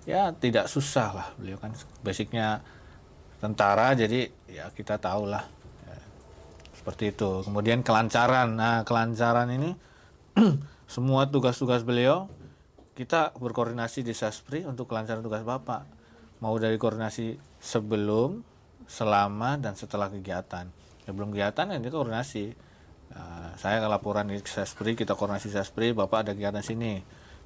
ya 0.05 0.35
tidak 0.35 0.67
susah 0.67 1.09
lah. 1.15 1.29
Beliau 1.39 1.57
kan 1.57 1.71
basicnya 2.03 2.61
tentara 3.39 3.95
jadi 3.95 4.27
ya 4.51 4.69
kita 4.75 4.99
tahu 4.99 5.31
lah 5.31 5.47
Ya, 5.87 5.97
seperti 6.75 7.15
itu. 7.15 7.47
Kemudian 7.47 7.81
kelancaran. 7.81 8.59
Nah 8.59 8.83
kelancaran 8.83 9.49
ini 9.49 9.71
semua 10.91 11.31
tugas-tugas 11.31 11.87
beliau 11.87 12.27
kita 12.97 13.37
berkoordinasi 13.37 14.01
di 14.01 14.13
Saspri 14.13 14.65
untuk 14.65 14.89
kelancaran 14.89 15.21
tugas 15.21 15.45
Bapak. 15.45 15.85
Mau 16.41 16.57
dari 16.57 16.77
koordinasi 16.77 17.37
sebelum, 17.57 18.41
selama, 18.87 19.61
dan 19.61 19.75
setelah 19.75 20.11
kegiatan. 20.11 20.67
Sebelum 21.07 21.31
kegiatan 21.35 21.71
ini 21.75 21.91
koordinasi. 21.91 22.47
Nah, 23.07 23.55
saya 23.55 23.79
ke 23.79 23.89
laporan 23.91 24.27
di 24.27 24.39
Saspri, 24.43 24.99
kita 24.99 25.15
koordinasi 25.15 25.53
Saspri, 25.55 25.95
Bapak 25.95 26.27
ada 26.27 26.33
kegiatan 26.35 26.63
sini. 26.63 26.99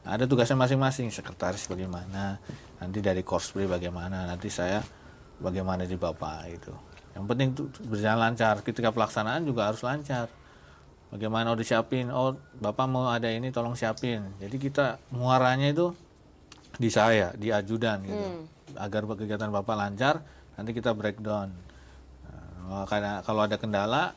Nah, 0.04 0.16
ada 0.16 0.24
tugasnya 0.24 0.56
masing-masing, 0.56 1.12
sekretaris 1.12 1.68
bagaimana, 1.68 2.40
nanti 2.80 3.04
dari 3.04 3.20
Korspri 3.20 3.68
bagaimana, 3.68 4.24
nanti 4.24 4.48
saya 4.48 4.80
bagaimana 5.36 5.84
di 5.84 5.96
Bapak 6.00 6.40
itu. 6.48 6.72
Yang 7.12 7.24
penting 7.26 7.48
itu 7.52 7.62
berjalan 7.84 8.32
lancar, 8.32 8.64
ketika 8.64 8.88
pelaksanaan 8.94 9.44
juga 9.44 9.68
harus 9.68 9.84
lancar 9.84 10.32
bagaimana 11.10 11.52
udah 11.52 11.66
siapin 11.66 12.08
oh 12.08 12.38
bapak 12.62 12.86
mau 12.86 13.10
ada 13.10 13.26
ini 13.28 13.50
tolong 13.50 13.74
siapin 13.74 14.22
jadi 14.38 14.56
kita 14.56 14.86
muaranya 15.10 15.74
itu 15.74 15.90
di 16.78 16.88
saya 16.88 17.34
di 17.34 17.50
ajudan 17.50 18.06
gitu 18.06 18.26
agar 18.78 19.02
kegiatan 19.18 19.50
bapak 19.50 19.74
lancar 19.74 20.22
nanti 20.60 20.76
kita 20.76 20.92
breakdown 20.92 21.50
Nah, 22.70 22.86
karena 22.86 23.18
kalau 23.26 23.50
ada 23.50 23.58
kendala 23.58 24.14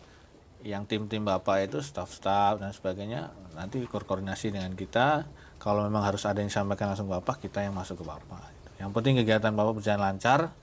yang 0.61 0.85
tim-tim 0.85 1.25
bapak 1.25 1.73
itu 1.73 1.81
staff-staff 1.81 2.61
dan 2.61 2.69
sebagainya 2.69 3.33
nanti 3.57 3.81
ko- 3.89 3.97
koordinasi 3.97 4.53
dengan 4.53 4.77
kita 4.77 5.25
kalau 5.57 5.81
memang 5.81 6.05
harus 6.05 6.21
ada 6.29 6.37
yang 6.37 6.53
disampaikan 6.53 6.93
langsung 6.93 7.09
bapak 7.09 7.41
kita 7.41 7.65
yang 7.65 7.73
masuk 7.73 8.03
ke 8.03 8.05
bapak 8.05 8.53
yang 8.77 8.93
penting 8.93 9.17
kegiatan 9.17 9.49
bapak 9.49 9.81
berjalan 9.81 10.13
lancar 10.13 10.53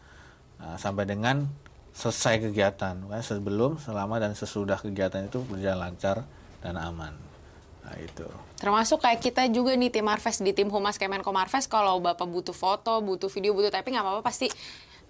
Nah, 0.61 0.77
sampai 0.77 1.09
dengan 1.09 1.49
selesai 1.97 2.37
kegiatan, 2.37 2.93
sebelum, 3.25 3.81
selama 3.81 4.21
dan 4.21 4.37
sesudah 4.37 4.77
kegiatan 4.77 5.25
itu 5.25 5.41
berjalan 5.49 5.89
lancar 5.89 6.29
dan 6.61 6.77
aman. 6.77 7.17
Nah 7.81 7.97
itu. 7.97 8.29
Termasuk 8.61 9.01
kayak 9.01 9.25
kita 9.25 9.49
juga 9.49 9.73
nih 9.73 9.89
tim 9.89 10.05
Marves 10.05 10.37
di 10.45 10.53
tim 10.53 10.69
Humas 10.69 11.01
Kemenko 11.01 11.33
Marves 11.33 11.65
kalau 11.65 11.97
Bapak 11.99 12.29
butuh 12.29 12.53
foto, 12.53 13.01
butuh 13.01 13.33
video, 13.33 13.57
butuh 13.57 13.73
typing 13.73 13.97
nggak 13.97 14.05
apa-apa 14.05 14.23
pasti 14.23 14.53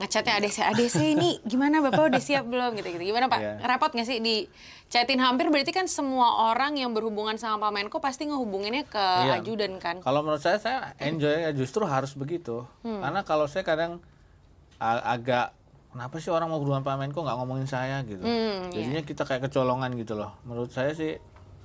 ngechatnya 0.00 0.32
ADC 0.34 0.56
ADC 0.64 0.96
ini 1.12 1.36
gimana 1.44 1.78
Bapak 1.78 2.08
udah 2.08 2.18
siap 2.18 2.48
belum 2.48 2.72
gitu 2.74 2.88
gitu. 2.90 3.04
Gimana 3.04 3.28
Pak? 3.28 3.38
Iya. 3.38 3.54
Repot 3.60 3.92
nggak 3.92 4.02
sih 4.02 4.18
di 4.18 4.48
chatin 4.88 5.20
hampir 5.20 5.46
berarti 5.46 5.70
kan 5.70 5.84
semua 5.84 6.48
orang 6.48 6.74
yang 6.74 6.90
berhubungan 6.90 7.36
sama 7.36 7.60
Pak 7.60 7.70
Menko 7.70 7.98
pasti 7.98 8.24
ngehubunginnya 8.24 8.82
ke 8.82 8.96
Iya. 8.98 9.38
ajudan 9.38 9.76
kan. 9.76 10.00
Kalau 10.00 10.20
menurut 10.20 10.40
saya, 10.40 10.56
saya 10.56 10.96
enjoy 10.98 11.30
ya 11.38 11.52
justru 11.52 11.84
harus 11.84 12.12
begitu. 12.12 12.64
Karena 12.80 13.20
kalau 13.20 13.44
saya 13.44 13.60
kadang 13.60 14.00
a- 14.76 15.04
agak 15.10 15.52
kenapa 15.90 16.16
sih 16.16 16.28
orang 16.28 16.48
mau 16.48 16.56
berhubungan 16.56 16.80
Pak 16.80 16.96
Menko 16.96 17.20
nggak 17.20 17.36
ngomongin 17.36 17.68
saya 17.68 18.00
gitu. 18.02 18.24
Jadinya 18.72 19.04
kita 19.04 19.22
kayak 19.22 19.46
kecolongan 19.46 19.92
gitu 19.94 20.16
loh. 20.16 20.32
Menurut 20.42 20.72
saya 20.72 20.90
sih 20.90 21.20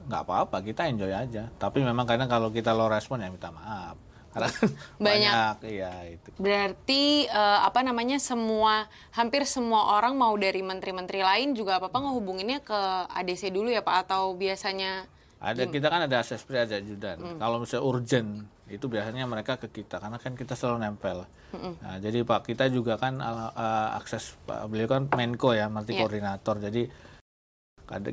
nggak 0.05 0.21
apa-apa, 0.21 0.61
kita 0.61 0.85
enjoy 0.85 1.09
aja. 1.09 1.49
Tapi 1.51 1.81
memang 1.81 2.03
kadang 2.03 2.27
kalau 2.27 2.51
kita 2.51 2.69
low 2.71 2.85
respon 2.85 3.17
ya 3.17 3.31
minta 3.31 3.49
maaf. 3.49 3.95
Karena 4.35 4.51
Banyak. 4.99 5.31
banyak, 5.31 5.55
iya 5.71 5.93
itu. 6.11 6.27
Berarti 6.35 7.23
eh, 7.23 7.59
apa 7.63 7.79
namanya 7.81 8.19
semua 8.19 8.83
hampir 9.15 9.47
semua 9.47 9.95
orang 9.95 10.19
mau 10.19 10.35
dari 10.35 10.59
menteri-menteri 10.59 11.23
lain 11.23 11.55
juga 11.55 11.79
Bapak 11.79 12.03
ngehubunginnya 12.03 12.59
ke 12.59 12.79
ADC 13.15 13.55
dulu 13.55 13.71
ya 13.71 13.79
Pak 13.79 14.11
atau 14.11 14.35
biasanya 14.35 15.07
Ada 15.39 15.67
kita 15.69 15.87
kan 15.87 16.03
ada 16.03 16.19
asespri 16.19 16.57
ada 16.57 16.75
ajudan. 16.79 17.21
Kalau 17.37 17.61
misalnya 17.63 17.83
urgent 17.85 18.29
itu 18.65 18.89
biasanya 18.89 19.29
mereka 19.29 19.61
ke 19.61 19.69
kita 19.69 20.01
karena 20.01 20.17
kan 20.17 20.33
kita 20.33 20.57
selalu 20.57 20.81
nempel. 20.81 21.23
Nah, 21.53 22.01
jadi 22.01 22.25
Pak 22.25 22.49
kita 22.49 22.67
juga 22.67 22.97
kan 22.97 23.21
eh, 23.23 23.89
akses 23.95 24.35
Pak 24.43 24.67
beliau 24.67 24.89
kan 24.89 25.07
Menko 25.15 25.55
ya, 25.55 25.71
multi 25.71 25.95
Iya. 25.95 26.01
koordinator. 26.03 26.59
Jadi 26.59 26.83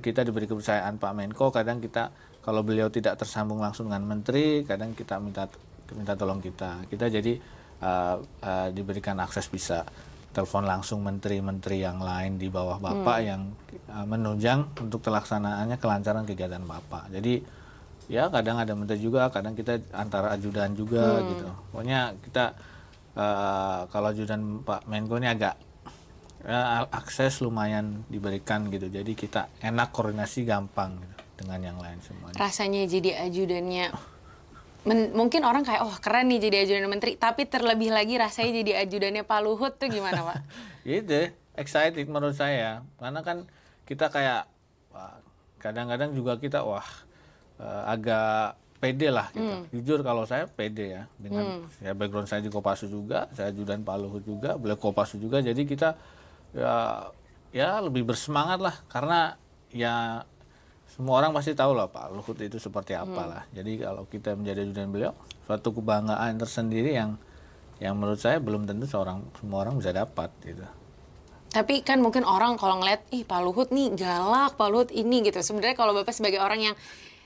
kita 0.04 0.20
diberi 0.22 0.44
kepercayaan 0.44 1.00
Pak 1.00 1.12
Menko, 1.16 1.48
kadang 1.48 1.80
kita 1.80 2.12
kalau 2.44 2.60
beliau 2.60 2.92
tidak 2.92 3.16
tersambung 3.16 3.58
langsung 3.58 3.88
dengan 3.88 4.04
menteri, 4.04 4.66
kadang 4.68 4.92
kita 4.92 5.16
minta 5.16 5.48
minta 5.96 6.16
tolong 6.16 6.40
kita. 6.40 6.86
Kita 6.88 7.06
jadi 7.08 7.36
eh, 7.82 8.16
eh, 8.20 8.68
diberikan 8.72 9.18
akses 9.20 9.48
bisa 9.48 9.84
telepon 10.32 10.64
langsung 10.64 11.04
menteri-menteri 11.04 11.84
yang 11.84 12.00
lain 12.00 12.40
di 12.40 12.48
bawah 12.48 12.80
Bapak 12.80 13.18
yang 13.20 13.52
eh, 13.72 14.06
menunjang 14.08 14.80
untuk 14.80 15.04
terlaksanaannya 15.04 15.76
kelancaran 15.76 16.24
kegiatan 16.24 16.64
Bapak. 16.64 17.12
Jadi 17.12 17.44
ya 18.10 18.32
kadang 18.32 18.58
ada 18.58 18.72
menteri 18.72 18.98
juga, 18.98 19.28
kadang 19.28 19.52
kita 19.52 19.78
antara 19.92 20.32
ajudan 20.34 20.72
juga 20.72 21.20
gitu. 21.22 21.48
Pokoknya 21.72 22.16
kita 22.24 22.44
eh, 23.16 23.80
kalau 23.92 24.08
ajudan 24.10 24.64
Pak 24.64 24.88
Menko 24.88 25.20
ini 25.20 25.28
agak 25.28 25.54
ya, 26.48 26.88
akses 26.88 27.44
lumayan 27.44 28.08
diberikan 28.08 28.72
gitu. 28.72 28.88
Jadi 28.88 29.12
kita 29.12 29.52
enak 29.60 29.92
koordinasi 29.92 30.48
gampang 30.48 30.96
gitu 30.96 31.12
dengan 31.42 31.60
yang 31.74 31.78
lain 31.82 31.98
semuanya. 32.04 32.38
rasanya 32.38 32.86
jadi 32.86 33.26
ajudannya 33.26 33.90
Men- 34.82 35.14
mungkin 35.14 35.46
orang 35.46 35.62
kayak 35.62 35.86
oh 35.86 35.94
keren 36.02 36.26
nih 36.26 36.42
jadi 36.50 36.56
ajudan 36.66 36.90
menteri 36.90 37.14
tapi 37.14 37.46
terlebih 37.46 37.94
lagi 37.94 38.18
rasanya 38.18 38.62
jadi 38.62 38.72
ajudannya 38.86 39.22
Pak 39.22 39.40
Luhut 39.46 39.78
tuh 39.78 39.86
gimana 39.86 40.26
Pak? 40.26 40.38
Gitu, 40.88 41.30
excited 41.54 42.06
menurut 42.10 42.34
saya. 42.34 42.82
Karena 42.98 43.22
kan 43.22 43.46
kita 43.86 44.10
kayak 44.10 44.50
kadang-kadang 45.62 46.10
juga 46.10 46.34
kita 46.42 46.66
wah 46.66 46.82
eh, 47.62 47.82
agak 47.86 48.58
pede 48.82 49.14
lah 49.14 49.30
gitu. 49.30 49.70
Jujur 49.78 50.02
kalau 50.02 50.26
saya 50.26 50.50
pede 50.50 50.98
ya 50.98 51.02
dengan 51.14 51.70
ya 51.78 51.94
background 51.94 52.26
saya 52.26 52.42
di 52.42 52.50
Kopassus 52.50 52.90
juga, 52.90 53.30
saya 53.30 53.54
ajudan 53.54 53.86
Pak 53.86 53.96
Luhut 54.02 54.26
juga, 54.26 54.58
beliau 54.58 54.74
Kopassus 54.74 55.22
juga. 55.22 55.38
Jadi 55.38 55.62
kita 55.62 55.94
ya 56.50 57.06
ya 57.54 57.78
lebih 57.78 58.02
bersemangat 58.02 58.58
lah 58.58 58.74
karena 58.90 59.38
ya 59.70 60.26
semua 60.92 61.24
orang 61.24 61.32
pasti 61.32 61.56
tahu 61.56 61.72
lah 61.72 61.88
Pak 61.88 62.12
Luhut 62.12 62.36
itu 62.36 62.60
seperti 62.60 62.92
apa 62.92 63.22
lah. 63.24 63.42
Jadi 63.56 63.80
kalau 63.80 64.04
kita 64.04 64.36
menjadi 64.36 64.68
ajudan 64.68 64.92
beliau, 64.92 65.12
suatu 65.48 65.72
kebanggaan 65.72 66.36
tersendiri 66.36 66.92
yang 66.92 67.16
yang 67.80 67.96
menurut 67.96 68.20
saya 68.20 68.36
belum 68.38 68.68
tentu 68.68 68.84
seorang 68.84 69.24
semua 69.40 69.64
orang 69.64 69.80
bisa 69.80 69.90
dapat 69.90 70.28
gitu. 70.44 70.62
Tapi 71.52 71.80
kan 71.84 72.00
mungkin 72.00 72.24
orang 72.24 72.56
kalau 72.56 72.80
ngeliat, 72.80 73.08
ih 73.12 73.24
Pak 73.24 73.40
Luhut 73.40 73.68
nih 73.72 73.92
galak, 73.96 74.56
Pak 74.56 74.68
Luhut 74.68 74.88
ini 74.92 75.24
gitu. 75.24 75.40
Sebenarnya 75.40 75.76
kalau 75.76 75.92
Bapak 75.96 76.12
sebagai 76.12 76.40
orang 76.40 76.72
yang 76.72 76.76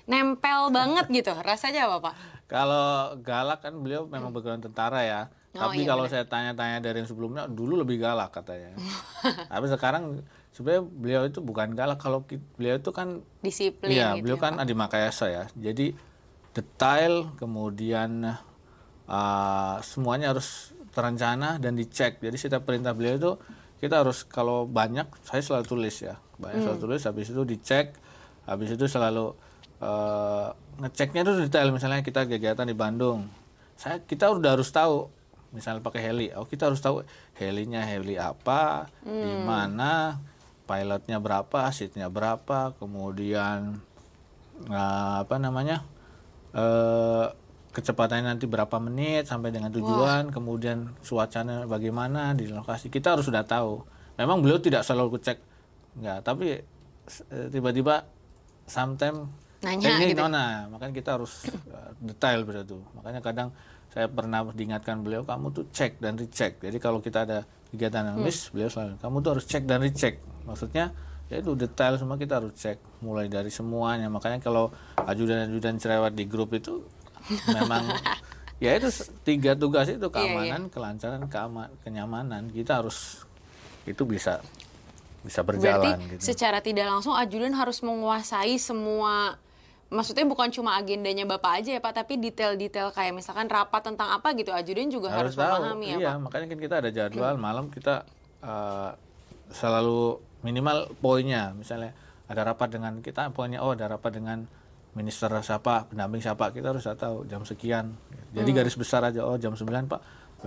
nempel 0.06 0.70
banget 0.70 1.06
gitu, 1.10 1.34
rasanya 1.42 1.90
apa 1.90 2.10
Pak? 2.10 2.14
Kalau 2.46 3.18
galak 3.22 3.62
kan 3.66 3.74
beliau 3.74 4.06
memang 4.06 4.30
background 4.30 4.62
tentara 4.62 5.02
ya. 5.02 5.20
Oh, 5.58 5.66
Tapi 5.66 5.82
iya, 5.82 5.90
kalau 5.90 6.04
saya 6.06 6.22
tanya-tanya 6.26 6.78
dari 6.78 7.02
yang 7.02 7.08
sebelumnya, 7.10 7.50
dulu 7.50 7.82
lebih 7.82 7.98
galak 7.98 8.30
katanya. 8.30 8.78
Tapi 9.52 9.66
sekarang 9.66 10.22
sebenarnya 10.56 10.88
beliau 10.88 11.22
itu 11.28 11.44
bukan 11.44 11.76
galak. 11.76 12.00
Kalau 12.00 12.24
beliau 12.56 12.80
itu 12.80 12.90
kan, 12.96 13.20
Disiplin 13.44 13.92
iya 13.92 14.16
gitu 14.16 14.24
beliau 14.24 14.38
ya, 14.40 14.44
kan. 14.48 14.52
Adi 14.56 14.72
Makayasa 14.72 15.28
ya. 15.28 15.44
Jadi 15.52 15.92
detail, 16.56 17.36
kemudian 17.36 18.24
uh, 19.04 19.76
semuanya 19.84 20.32
harus 20.32 20.72
terencana 20.96 21.60
dan 21.60 21.76
dicek. 21.76 22.24
Jadi 22.24 22.36
setiap 22.40 22.64
perintah 22.64 22.96
beliau 22.96 23.20
itu 23.20 23.32
kita 23.84 24.00
harus 24.00 24.24
kalau 24.24 24.64
banyak, 24.64 25.04
saya 25.20 25.44
selalu 25.44 25.64
tulis 25.68 25.96
ya. 26.00 26.16
Banyak 26.40 26.64
selalu 26.64 26.80
tulis, 26.80 27.04
habis 27.04 27.28
itu 27.28 27.42
dicek, 27.44 27.92
habis 28.48 28.72
itu 28.72 28.88
selalu 28.88 29.36
uh, 29.84 30.56
ngeceknya 30.80 31.20
itu 31.28 31.32
detail. 31.44 31.68
Misalnya 31.68 32.00
kita 32.00 32.24
kegiatan 32.24 32.64
di 32.64 32.72
Bandung, 32.72 33.28
saya 33.76 34.00
kita 34.00 34.32
udah 34.32 34.56
harus 34.56 34.72
tahu. 34.72 35.12
Misalnya 35.52 35.80
pakai 35.80 36.02
heli, 36.04 36.28
oh 36.36 36.44
kita 36.44 36.68
harus 36.68 36.80
tahu 36.84 37.00
helinya 37.40 37.80
heli 37.80 38.20
apa, 38.20 38.92
di 39.00 39.32
mana, 39.46 40.20
pilotnya 40.66 41.22
berapa, 41.22 41.70
seatnya 41.70 42.10
berapa, 42.10 42.74
kemudian 42.76 43.80
eh, 44.66 45.14
apa 45.22 45.36
namanya 45.38 45.86
eh 46.52 47.26
kecepatannya 47.76 48.32
nanti 48.32 48.48
berapa 48.48 48.72
menit 48.80 49.28
sampai 49.28 49.52
dengan 49.52 49.68
tujuan, 49.68 50.32
kemudian 50.32 50.96
cuacanya 51.04 51.68
bagaimana 51.68 52.32
di 52.32 52.48
lokasi. 52.48 52.88
Kita 52.88 53.12
harus 53.12 53.28
sudah 53.28 53.44
tahu. 53.44 53.84
Memang 54.16 54.40
beliau 54.40 54.56
tidak 54.56 54.80
selalu 54.80 55.20
cek, 55.20 55.38
enggak, 56.00 56.24
tapi 56.24 56.56
eh, 57.30 57.46
tiba-tiba 57.52 58.08
sometimes 58.64 59.28
Nanya 59.64 59.88
ini 59.98 60.12
gitu. 60.12 60.20
nona 60.20 60.68
makanya 60.68 60.94
kita 60.94 61.10
harus 61.16 61.48
uh, 61.68 61.92
detail 62.00 62.44
tuh. 62.64 62.82
Makanya 62.96 63.20
kadang 63.24 63.48
saya 63.92 64.08
pernah 64.08 64.44
diingatkan 64.52 65.00
beliau 65.00 65.24
kamu 65.24 65.52
tuh 65.52 65.64
cek 65.72 66.00
dan 66.00 66.20
recheck. 66.20 66.60
Jadi 66.60 66.76
kalau 66.76 67.00
kita 67.00 67.24
ada 67.24 67.48
kegiatan 67.68 68.02
yang 68.04 68.16
Hmm. 68.16 68.30
beliau 68.52 68.68
selalu 68.68 68.94
kamu 68.96 69.16
tuh 69.18 69.30
harus 69.32 69.44
cek 69.44 69.64
dan 69.64 69.78
recheck. 69.80 70.14
Maksudnya 70.42 70.94
ya 71.26 71.36
itu 71.36 71.52
detail 71.52 71.96
semua 71.96 72.14
kita 72.14 72.38
harus 72.38 72.54
cek 72.54 72.78
mulai 73.00 73.26
dari 73.26 73.48
semuanya. 73.48 74.06
Makanya 74.06 74.38
kalau 74.38 74.70
ajudan-ajudan 74.96 75.76
cerewet 75.76 76.12
di 76.12 76.24
grup 76.24 76.52
itu 76.52 76.86
memang 77.48 77.82
ya 78.64 78.72
itu 78.72 78.88
tiga 79.22 79.52
tugas 79.52 79.86
itu 79.86 80.06
keamanan 80.06 80.68
kelancaran 80.68 81.26
keama- 81.26 81.72
kenyamanan. 81.82 82.48
Kita 82.48 82.80
harus 82.80 83.26
itu 83.82 84.02
bisa 84.02 84.38
bisa 85.20 85.42
Berarti 85.42 85.58
berjalan 85.58 85.98
gitu. 86.08 86.22
secara 86.24 86.58
tidak 86.58 86.86
langsung 86.86 87.10
ajudan 87.12 87.50
harus 87.52 87.82
menguasai 87.82 88.56
semua 88.56 89.34
maksudnya 89.86 90.26
bukan 90.26 90.50
cuma 90.50 90.74
agendanya 90.74 91.22
Bapak 91.22 91.62
aja 91.62 91.78
ya 91.78 91.80
Pak, 91.82 92.02
tapi 92.02 92.18
detail-detail 92.18 92.90
kayak 92.90 93.14
misalkan 93.14 93.46
rapat 93.46 93.86
tentang 93.86 94.10
apa 94.10 94.34
gitu 94.34 94.50
ajudan 94.50 94.90
juga 94.90 95.14
harus, 95.14 95.38
tahu. 95.38 95.62
memahami 95.62 95.86
ya 95.86 95.96
iya 95.96 96.12
Pak. 96.18 96.22
makanya 96.26 96.46
kan 96.50 96.58
kita 96.58 96.74
ada 96.82 96.90
jadwal 96.90 97.34
malam 97.38 97.70
kita 97.70 98.02
eh, 98.42 98.90
selalu 99.54 100.18
minimal 100.42 100.90
poinnya. 100.98 101.54
Misalnya 101.54 101.94
ada 102.26 102.42
rapat 102.42 102.74
dengan 102.74 102.98
kita 102.98 103.30
poinnya 103.30 103.62
oh 103.62 103.78
ada 103.78 103.86
rapat 103.86 104.18
dengan 104.18 104.42
minister 104.98 105.30
siapa 105.44 105.86
pendamping 105.86 106.18
siapa 106.18 106.50
kita 106.50 106.74
harus 106.74 106.82
tahu 106.82 107.22
jam 107.30 107.46
sekian. 107.46 107.94
Jadi 108.34 108.50
Hmm. 108.50 108.58
garis 108.58 108.74
besar 108.74 109.06
aja 109.06 109.22
oh 109.22 109.38
jam 109.38 109.54
9 109.54 109.86
pak. 109.86 110.00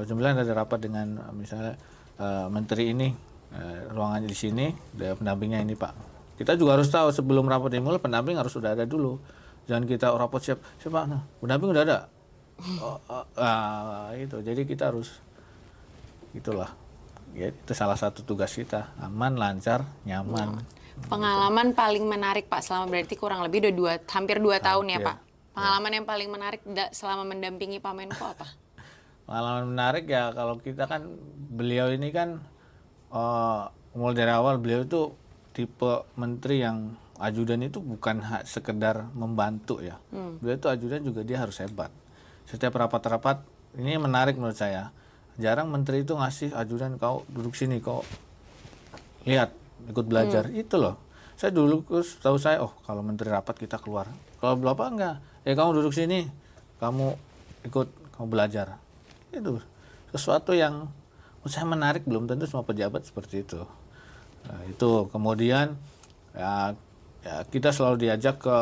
Jam 0.03 0.19
9 0.19 0.35
ada 0.35 0.51
rapat 0.51 0.83
dengan 0.83 1.31
misalnya 1.31 1.79
eh, 2.19 2.47
menteri 2.51 2.91
ini 2.91 3.07
eh, 3.55 3.87
ruangannya 3.87 4.27
di 4.27 4.35
sini 4.35 4.67
pendampingnya 4.99 5.63
ini 5.63 5.79
pak 5.79 6.08
kita 6.39 6.55
juga 6.55 6.79
harus 6.79 6.87
tahu 6.87 7.11
sebelum 7.11 7.51
rapat 7.51 7.75
dimulai 7.75 7.99
pendamping 7.99 8.39
harus 8.39 8.55
sudah 8.55 8.71
ada 8.71 8.87
dulu. 8.87 9.19
Jangan 9.67 9.83
kita 9.83 10.15
rapat 10.15 10.39
siap 10.39 10.59
siapa? 10.79 11.03
Nah 11.03 11.27
pendamping 11.43 11.75
udah 11.75 11.83
ada. 11.83 11.97
Oh, 12.79 12.95
oh, 13.11 13.25
ah, 13.35 14.15
itu 14.15 14.39
jadi 14.39 14.63
kita 14.63 14.87
harus 14.87 15.19
itulah. 16.31 16.71
Ya 17.35 17.51
itu 17.51 17.75
salah 17.75 17.99
satu 17.99 18.23
tugas 18.23 18.55
kita. 18.55 18.95
Aman 19.03 19.35
lancar 19.35 19.83
nyaman. 20.07 20.63
Pengalaman 21.11 21.75
paling 21.75 22.07
menarik 22.07 22.47
Pak 22.47 22.63
selama 22.63 22.87
berarti 22.87 23.19
kurang 23.19 23.43
lebih 23.43 23.67
udah 23.67 23.73
dua, 23.75 23.93
hampir 24.07 24.39
dua 24.39 24.63
tahun 24.63 24.95
ya 24.95 24.99
Hampir. 25.03 25.07
Pak. 25.11 25.17
Pengalaman 25.59 25.91
yang 25.91 26.05
paling 26.07 26.29
menarik 26.31 26.61
selama 26.95 27.23
mendampingi 27.27 27.83
Pak 27.83 27.93
Menko 27.99 28.25
apa? 28.31 28.47
pengalaman 29.27 29.75
menarik 29.75 30.07
ya 30.07 30.31
kalau 30.31 30.55
kita 30.57 30.87
kan 30.87 31.05
beliau 31.51 31.91
ini 31.91 32.09
kan 32.15 32.39
eh, 33.11 33.61
mulai 33.93 34.15
dari 34.17 34.31
awal 34.31 34.57
beliau 34.57 34.87
itu 34.87 35.13
tipe 35.59 36.07
menteri 36.15 36.63
yang 36.63 36.95
ajudan 37.19 37.59
itu 37.59 37.83
bukan 37.83 38.23
ha- 38.23 38.47
sekedar 38.47 39.11
membantu 39.11 39.83
ya. 39.83 39.99
Beliau 40.39 40.55
itu 40.55 40.67
ajudan 40.71 41.03
juga 41.03 41.27
dia 41.27 41.35
harus 41.43 41.59
hebat. 41.59 41.91
Setiap 42.47 42.79
rapat-rapat 42.79 43.43
ini 43.75 43.99
menarik 43.99 44.39
menurut 44.39 44.55
saya. 44.55 44.95
Jarang 45.35 45.67
menteri 45.67 46.07
itu 46.07 46.15
ngasih 46.15 46.55
ajudan 46.55 46.95
kau 46.95 47.27
duduk 47.27 47.59
sini 47.59 47.83
kau 47.83 48.07
lihat 49.27 49.51
ikut 49.91 50.05
belajar. 50.07 50.47
Itu 50.47 50.79
loh. 50.79 50.95
Saya 51.35 51.51
dulu 51.51 51.83
terus 51.83 52.15
tahu 52.23 52.39
saya 52.39 52.63
oh 52.63 52.71
kalau 52.87 53.03
menteri 53.03 53.27
rapat 53.27 53.59
kita 53.59 53.83
keluar. 53.83 54.07
Kalau 54.39 54.55
bapak 54.55 54.87
enggak 54.95 55.15
ya 55.43 55.59
kamu 55.59 55.83
duduk 55.83 55.91
sini 55.91 56.23
kamu 56.79 57.19
ikut 57.67 58.15
kamu 58.15 58.27
belajar. 58.31 58.79
Itu 59.35 59.59
sesuatu 60.15 60.55
yang 60.55 60.87
menurut 61.43 61.51
saya 61.51 61.67
menarik 61.67 62.03
belum 62.07 62.31
tentu 62.31 62.47
semua 62.47 62.63
pejabat 62.63 63.03
seperti 63.03 63.43
itu 63.43 63.63
Nah, 64.47 64.61
itu 64.69 65.09
kemudian 65.11 65.75
ya, 66.31 66.71
ya 67.25 67.35
kita 67.49 67.75
selalu 67.75 68.07
diajak 68.07 68.39
ke 68.39 68.57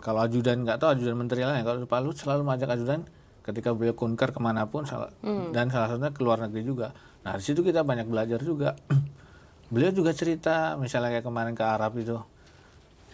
kalau 0.00 0.20
ajudan 0.20 0.64
nggak 0.64 0.80
tahu 0.80 0.96
ajudan 0.96 1.16
menteri 1.16 1.44
lain 1.44 1.64
kalau 1.64 1.84
Pak 1.88 2.00
Luhut 2.04 2.16
selalu 2.16 2.44
mengajak 2.44 2.76
ajudan 2.76 3.00
ketika 3.44 3.72
beliau 3.76 3.92
kunker 3.92 4.32
ke 4.32 4.40
mana 4.40 4.64
pun 4.68 4.84
salah- 4.88 5.12
dan 5.52 5.68
salah 5.68 5.92
satunya 5.92 6.12
ke 6.12 6.20
luar 6.24 6.40
negeri 6.44 6.64
juga. 6.64 6.92
Nah 7.24 7.36
di 7.36 7.44
situ 7.44 7.60
kita 7.60 7.84
banyak 7.84 8.08
belajar 8.08 8.40
juga. 8.40 8.76
Beliau 9.72 9.90
juga 9.96 10.12
cerita 10.12 10.76
misalnya 10.76 11.08
kayak 11.18 11.24
kemarin 11.24 11.56
ke 11.56 11.64
Arab 11.64 11.96
itu 11.96 12.20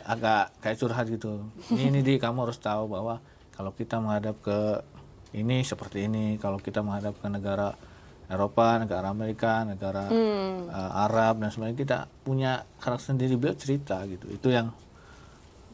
agak 0.03 0.51
kayak 0.59 0.77
curhat 0.83 1.07
gitu. 1.07 1.47
Ini 1.71 1.95
ini 1.95 2.01
di 2.03 2.19
kamu 2.19 2.47
harus 2.51 2.59
tahu 2.59 2.91
bahwa 2.91 3.23
kalau 3.55 3.71
kita 3.71 4.03
menghadap 4.03 4.35
ke 4.43 4.83
ini 5.31 5.63
seperti 5.63 6.11
ini 6.11 6.43
kalau 6.43 6.59
kita 6.59 6.83
menghadap 6.83 7.15
ke 7.23 7.27
negara 7.31 7.79
Eropa, 8.31 8.79
negara 8.79 9.11
Amerika, 9.11 9.67
negara 9.67 10.07
Hmm. 10.07 10.71
uh, 10.71 11.05
Arab 11.11 11.43
dan 11.43 11.51
sebagainya 11.51 11.79
kita 11.79 11.99
punya 12.23 12.63
karakter 12.79 13.13
sendiri 13.13 13.35
beliau 13.35 13.59
cerita 13.59 13.99
gitu 14.07 14.31
itu 14.31 14.49
yang 14.55 14.71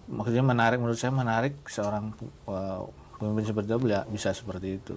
maksudnya 0.08 0.40
menarik 0.40 0.80
menurut 0.80 0.96
saya 0.96 1.12
menarik 1.12 1.60
seorang 1.68 2.16
uh, 2.48 2.88
pemimpin 3.20 3.44
seperti 3.44 3.68
itu 3.68 3.80
beliau 3.80 4.02
bisa 4.08 4.32
seperti 4.32 4.80
itu 4.80 4.96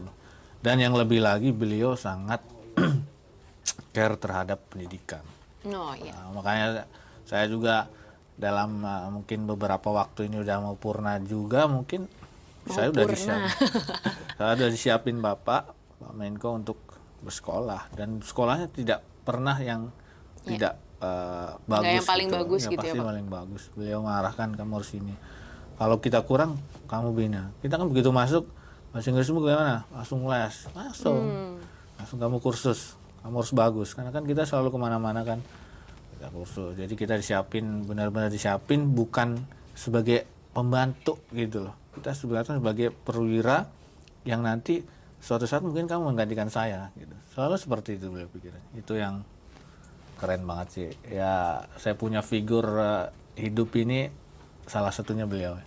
dan 0.63 0.79
yang 0.79 0.95
lebih 0.95 1.19
lagi 1.19 1.51
beliau 1.51 1.99
sangat 1.99 2.39
care 3.95 4.15
terhadap 4.15 4.59
pendidikan 4.71 5.23
No, 5.67 5.91
iya. 5.91 6.15
Nah, 6.15 6.39
makanya 6.39 6.87
saya 7.27 7.43
juga 7.51 7.91
dalam 8.39 8.79
uh, 8.79 9.11
mungkin 9.11 9.43
beberapa 9.43 9.91
waktu 9.91 10.31
ini 10.31 10.39
udah 10.39 10.63
mau 10.63 10.75
purna 10.79 11.19
juga 11.19 11.67
mungkin 11.67 12.07
saya 12.71 12.87
udah 12.87 13.03
purna. 13.03 13.11
disiapin 13.11 13.51
saya 14.39 14.49
udah 14.55 14.69
disiapin 14.71 15.17
bapak 15.19 15.63
Pak 15.99 16.11
Menko 16.15 16.55
untuk 16.55 16.79
bersekolah. 17.23 17.91
Dan 17.93 18.19
sekolahnya 18.23 18.67
tidak 18.71 18.99
pernah 19.23 19.55
yang 19.59 19.91
tidak 20.43 20.79
uh, 21.03 21.55
bagus 21.67 21.85
Ya. 21.85 21.95
yang 21.99 22.07
paling 22.07 22.29
bagus 22.31 22.61
gitu 22.65 22.75
ya, 22.79 22.91
pasti 22.91 22.99
Pak? 22.99 23.07
paling 23.07 23.27
bagus. 23.27 23.63
Beliau 23.75 23.99
mengarahkan 24.03 24.47
kamu 24.55 24.71
harus 24.79 24.91
ini. 24.95 25.15
Kalau 25.79 25.95
kita 26.03 26.19
kurang 26.27 26.59
kamu 26.91 27.09
bina. 27.15 27.41
Kita 27.63 27.79
kan 27.79 27.87
begitu 27.87 28.11
masuk 28.11 28.47
bahasa 28.89 29.13
Inggrismu 29.13 29.39
gimana 29.45 29.85
langsung 29.93 30.25
les. 30.27 30.55
Langsung. 30.75 31.23
Hmm. 31.23 31.55
langsung 31.99 32.19
kamu 32.19 32.39
kursus. 32.39 32.95
Kamu 33.23 33.43
harus 33.43 33.51
bagus. 33.51 33.89
Karena 33.91 34.11
kan 34.11 34.23
kita 34.23 34.47
selalu 34.47 34.71
ke 34.75 34.79
mana-mana 34.79 35.21
kan. 35.27 35.39
Kita 36.15 36.31
kursus. 36.31 36.75
Jadi 36.75 36.93
kita 36.95 37.15
disiapin 37.15 37.83
benar-benar 37.83 38.31
disiapin 38.31 38.91
bukan 38.91 39.39
sebagai 39.75 40.23
pembantu 40.51 41.19
gitu 41.31 41.67
loh. 41.67 41.75
Kita 41.95 42.15
sebenarnya 42.15 42.59
sebagai 42.59 42.91
perwira 42.91 43.67
yang 44.27 44.43
nanti 44.43 44.83
suatu 45.19 45.43
saat 45.43 45.61
mungkin 45.61 45.85
kamu 45.85 46.15
menggantikan 46.15 46.47
saya 46.47 46.89
gitu. 46.95 47.11
Selalu 47.35 47.55
seperti 47.59 47.99
itu 47.99 48.07
beliau 48.07 48.29
pikiran. 48.31 48.61
Itu 48.75 48.95
yang 48.95 49.21
keren 50.19 50.43
banget 50.47 50.67
sih. 50.71 50.89
Ya 51.11 51.63
saya 51.75 51.95
punya 51.95 52.23
figur 52.23 52.65
eh, 52.79 53.07
hidup 53.39 53.71
ini 53.75 54.07
salah 54.67 54.91
satunya 54.91 55.27
beliau. 55.27 55.59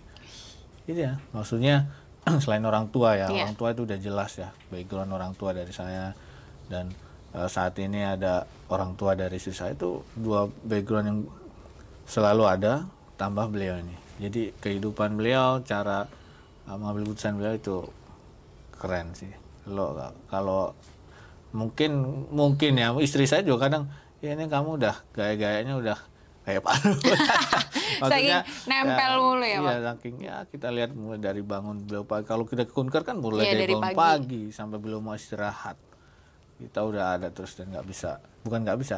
Itu 0.89 0.99
ya 0.99 1.21
maksudnya 1.31 1.89
selain 2.43 2.65
orang 2.65 2.89
tua 2.89 3.15
ya 3.15 3.27
Iya. 3.29 3.45
orang 3.49 3.55
tua 3.57 3.69
itu 3.73 3.81
udah 3.85 3.97
jelas 3.99 4.31
ya 4.37 4.49
background 4.69 5.11
orang 5.13 5.31
tua 5.37 5.53
dari 5.53 5.73
saya. 5.73 6.13
Dan 6.67 6.89
eh, 7.33 7.49
saat 7.49 7.77
ini 7.77 8.01
ada 8.01 8.45
orang 8.73 8.97
tua 8.97 9.13
dari 9.13 9.37
istri 9.37 9.53
saya 9.53 9.77
itu 9.77 10.01
dua 10.17 10.49
background 10.65 11.05
yang 11.07 11.19
selalu 12.09 12.43
ada 12.49 12.83
tambah 13.15 13.47
beliau 13.53 13.77
ini. 13.79 13.95
Jadi 14.17 14.53
kehidupan 14.61 15.13
beliau 15.13 15.61
cara 15.61 16.09
eh, 16.65 16.75
mengambil 16.77 17.09
keputusan 17.13 17.37
beliau 17.37 17.55
itu 17.55 17.77
keren 18.73 19.15
sih 19.15 19.31
lo 19.69 19.95
kalau 20.27 20.75
mungkin 21.53 21.91
mungkin 22.33 22.75
ya 22.75 22.91
istri 22.99 23.29
saya 23.29 23.45
juga 23.45 23.69
kadang 23.69 23.87
ya 24.19 24.33
ini 24.35 24.49
kamu 24.49 24.81
udah 24.81 24.95
gaya-gayanya 25.13 25.77
udah 25.77 25.97
kayak 26.43 26.59
Pak 26.65 26.75
Luhut." 26.83 27.19
Maksudnya, 28.03 28.43
nempel 28.67 29.11
mulu 29.21 29.45
ya, 29.45 29.59
iya, 29.63 29.75
saking 29.93 30.15
ya 30.19 30.35
kita 30.49 30.67
lihat 30.73 30.91
mulai 30.91 31.21
dari 31.21 31.39
bangun 31.39 31.87
beliau 31.87 32.03
pagi 32.03 32.25
kalau 32.27 32.43
kita 32.43 32.67
kunker 32.67 33.05
kan 33.05 33.21
mulai 33.21 33.47
Iya, 33.47 33.53
dari, 33.55 33.61
dari 33.63 33.75
bangun 33.79 33.95
pagi. 33.95 33.99
pagi. 34.27 34.43
sampai 34.51 34.77
belum 34.81 35.01
mau 35.07 35.15
istirahat 35.15 35.77
kita 36.59 36.79
udah 36.83 37.15
ada 37.15 37.27
terus 37.31 37.55
dan 37.55 37.71
nggak 37.71 37.85
bisa 37.87 38.19
bukan 38.43 38.59
nggak 38.65 38.79
bisa 38.81 38.97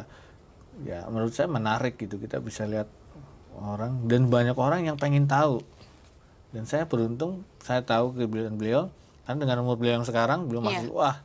ya 0.82 1.06
menurut 1.06 1.32
saya 1.32 1.46
menarik 1.46 1.94
gitu 1.96 2.18
kita 2.18 2.42
bisa 2.42 2.66
lihat 2.66 2.88
orang 3.56 4.04
dan 4.10 4.26
banyak 4.26 4.56
orang 4.56 4.84
yang 4.84 4.96
pengen 4.98 5.24
tahu 5.24 5.62
dan 6.50 6.66
saya 6.66 6.84
beruntung 6.88 7.46
saya 7.62 7.80
tahu 7.84 8.12
kebiasaan 8.16 8.56
beliau 8.58 8.90
karena 9.26 9.38
dengan 9.42 9.66
umur 9.66 9.76
beliau 9.76 9.98
yang 9.98 10.06
sekarang 10.06 10.46
belum 10.46 10.62
Iya. 10.62 10.70
masih 10.86 10.90
wah 10.94 11.16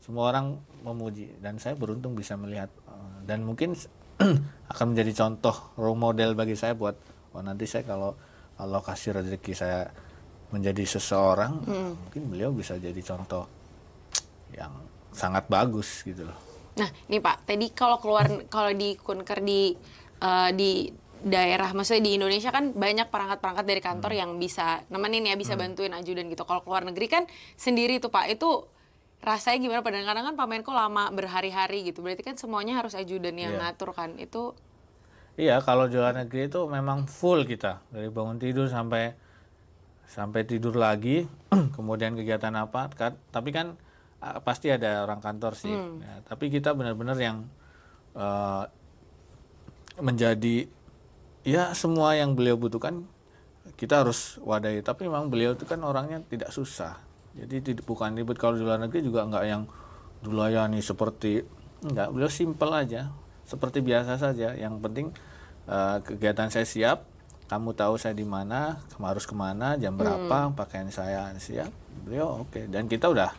semua 0.00 0.32
orang 0.32 0.58
memuji. 0.82 1.30
Dan 1.38 1.60
saya 1.60 1.76
beruntung 1.76 2.16
bisa 2.16 2.34
melihat 2.34 2.72
eh, 2.88 3.16
dan 3.22 3.44
mungkin 3.44 3.76
akan 4.72 4.86
menjadi 4.96 5.12
contoh 5.22 5.54
role 5.76 5.94
model 5.94 6.32
bagi 6.32 6.56
saya 6.56 6.72
buat 6.72 6.96
wah 7.30 7.42
nanti 7.44 7.68
saya 7.68 7.84
kalau 7.84 8.16
Allah 8.56 8.80
kasih 8.80 9.20
rezeki 9.20 9.52
saya 9.52 9.88
menjadi 10.48 10.84
seseorang 10.84 11.64
mungkin 11.96 12.22
beliau 12.28 12.52
bisa 12.52 12.76
jadi 12.76 13.00
contoh 13.00 13.48
yang 14.52 14.72
sangat 15.12 15.48
bagus 15.48 16.04
gitu 16.04 16.24
loh. 16.24 16.36
Nah, 16.72 16.88
ini 17.08 17.20
Pak, 17.20 17.44
tadi 17.44 17.68
kalau 17.72 18.00
keluar 18.00 18.28
kalau 18.48 18.72
di 18.72 18.96
kunker 18.96 19.40
di 19.40 19.72
eh, 20.18 20.50
di 20.52 20.88
daerah, 21.22 21.70
maksudnya 21.70 22.02
di 22.02 22.12
Indonesia 22.18 22.50
kan 22.50 22.74
banyak 22.74 23.08
perangkat-perangkat 23.08 23.64
dari 23.64 23.78
kantor 23.78 24.12
yang 24.12 24.30
bisa 24.36 24.82
nemenin 24.90 25.30
ya, 25.30 25.34
bisa 25.34 25.54
bantuin 25.54 25.94
ajudan 25.94 26.26
gitu. 26.26 26.42
Kalau 26.42 26.60
keluar 26.60 26.82
negeri 26.82 27.06
kan 27.06 27.22
sendiri 27.54 28.02
tuh 28.02 28.10
Pak, 28.10 28.26
itu 28.28 28.66
rasanya 29.22 29.58
gimana? 29.62 29.80
Padahal 29.80 30.02
kadang 30.02 30.24
kan 30.28 30.34
Pak 30.34 30.46
Menko 30.50 30.74
lama 30.74 31.08
berhari-hari 31.14 31.86
gitu. 31.86 32.02
Berarti 32.02 32.26
kan 32.26 32.34
semuanya 32.34 32.76
harus 32.76 32.92
ajudan 32.92 33.38
yang 33.38 33.54
Iya. 33.54 33.70
ngatur 33.70 33.94
kan. 33.94 34.18
Itu 34.18 34.58
Iya, 35.32 35.64
kalau 35.64 35.88
di 35.88 35.96
luar 35.96 36.12
negeri 36.12 36.50
itu 36.50 36.60
memang 36.68 37.08
full 37.08 37.48
kita 37.48 37.80
dari 37.88 38.12
bangun 38.12 38.36
tidur 38.36 38.68
sampai 38.68 39.16
sampai 40.04 40.44
tidur 40.44 40.76
lagi 40.76 41.24
kemudian 41.78 42.12
kegiatan 42.12 42.52
apa 42.52 42.92
kan 42.92 43.16
tapi 43.32 43.48
kan 43.48 43.80
pasti 44.44 44.68
ada 44.68 45.08
orang 45.08 45.24
kantor 45.24 45.56
sih 45.56 45.72
Ya, 45.72 46.20
tapi 46.28 46.52
kita 46.52 46.76
benar-benar 46.76 47.16
yang 47.16 47.48
eh, 48.12 48.64
menjadi 49.96 50.68
ya 51.42 51.74
semua 51.74 52.14
yang 52.14 52.38
beliau 52.38 52.54
butuhkan 52.58 53.06
kita 53.78 54.02
harus 54.02 54.38
wadahi. 54.42 54.82
Tapi 54.82 55.06
memang 55.06 55.30
beliau 55.30 55.54
itu 55.54 55.66
kan 55.66 55.78
orangnya 55.82 56.22
tidak 56.26 56.50
susah. 56.50 56.98
Jadi 57.34 57.72
tidak 57.72 57.84
bukan 57.86 58.14
ribet. 58.14 58.36
Kalau 58.38 58.58
di 58.58 58.62
luar 58.62 58.78
negeri 58.82 59.06
juga 59.06 59.24
nggak 59.26 59.44
yang 59.46 59.62
dilayani 60.22 60.80
seperti 60.82 61.42
nggak. 61.86 62.08
Beliau 62.10 62.30
simpel 62.30 62.70
aja. 62.74 63.10
Seperti 63.46 63.82
biasa 63.82 64.18
saja. 64.18 64.54
Yang 64.54 64.74
penting 64.82 65.06
eh, 65.66 65.96
kegiatan 66.02 66.50
saya 66.50 66.66
siap. 66.66 66.98
Kamu 67.50 67.76
tahu 67.76 68.00
saya 68.00 68.16
di 68.16 68.24
mana 68.24 68.80
kamu 68.96 69.12
harus 69.12 69.28
ke 69.28 69.36
mana 69.36 69.76
jam 69.76 69.92
berapa 69.92 70.56
pakaian 70.56 70.88
saya 70.88 71.28
siap. 71.36 71.68
Beliau 72.06 72.46
oke. 72.46 72.64
Dan 72.70 72.88
kita 72.88 73.12
udah 73.12 73.30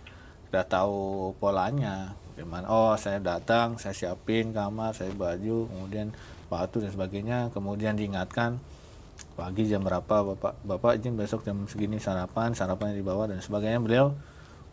udah 0.54 0.64
tahu 0.70 1.34
polanya. 1.42 2.14
Gimana 2.34 2.66
oh 2.66 2.98
saya 2.98 3.22
datang 3.22 3.78
saya 3.78 3.94
siapin 3.94 4.50
kamar 4.58 4.98
saya 4.98 5.14
baju 5.14 5.70
kemudian 5.70 6.10
sepatu 6.54 6.86
dan 6.86 6.94
sebagainya. 6.94 7.38
Kemudian 7.50 7.98
diingatkan 7.98 8.62
pagi 9.34 9.66
jam 9.66 9.82
berapa 9.82 10.22
bapak? 10.22 10.62
Bapak 10.62 11.02
izin 11.02 11.18
besok 11.18 11.42
jam 11.42 11.66
segini 11.66 11.98
sarapan 11.98 12.54
sarapannya 12.54 12.94
dibawa 12.94 13.26
dan 13.26 13.42
sebagainya. 13.42 13.82
Beliau 13.82 14.14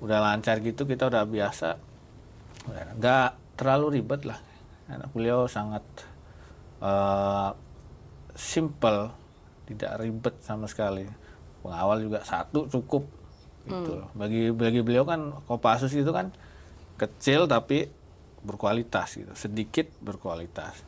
udah 0.05 0.21
lancar 0.21 0.61
gitu 0.61 0.85
kita 0.85 1.09
udah 1.09 1.25
biasa. 1.25 1.81
Nggak 3.01 3.57
terlalu 3.57 3.97
ribet 3.97 4.29
lah. 4.29 4.37
Anak 4.93 5.09
beliau 5.17 5.49
sangat 5.49 5.81
eh, 6.85 7.51
simple 8.37 9.09
tidak 9.65 10.05
ribet 10.05 10.37
sama 10.45 10.69
sekali. 10.69 11.09
Pengawal 11.65 12.05
juga 12.05 12.21
satu 12.29 12.69
cukup 12.69 13.09
gitu 13.65 13.93
loh. 13.93 14.09
bagi 14.17 14.49
bagi 14.57 14.81
beliau 14.81 15.05
kan 15.05 15.37
Kopassus 15.45 15.93
itu 15.93 16.09
kan 16.09 16.33
kecil 16.97 17.45
tapi 17.45 17.93
berkualitas 18.41 19.21
gitu 19.21 19.33
sedikit 19.37 19.85
berkualitas 20.01 20.81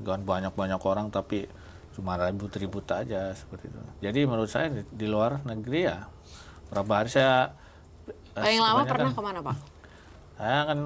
bukan 0.00 0.20
banyak 0.24 0.52
banyak 0.56 0.80
orang 0.80 1.12
tapi 1.12 1.46
cuma 1.92 2.16
ribut-ribut 2.16 2.86
aja 2.88 3.34
seperti 3.36 3.68
itu 3.68 3.80
jadi 4.00 4.20
menurut 4.24 4.50
saya 4.50 4.72
di, 4.72 4.82
di 4.88 5.06
luar 5.10 5.42
negeri 5.44 5.80
ya 5.84 6.08
berapa 6.70 6.92
hari 7.02 7.10
saya 7.10 7.50
eh, 8.08 8.40
Paling 8.40 8.62
lama 8.62 8.82
pernah 8.86 9.12
ke 9.12 9.20
mana 9.20 9.40
Pak? 9.42 9.56
saya 10.40 10.60
kan 10.72 10.80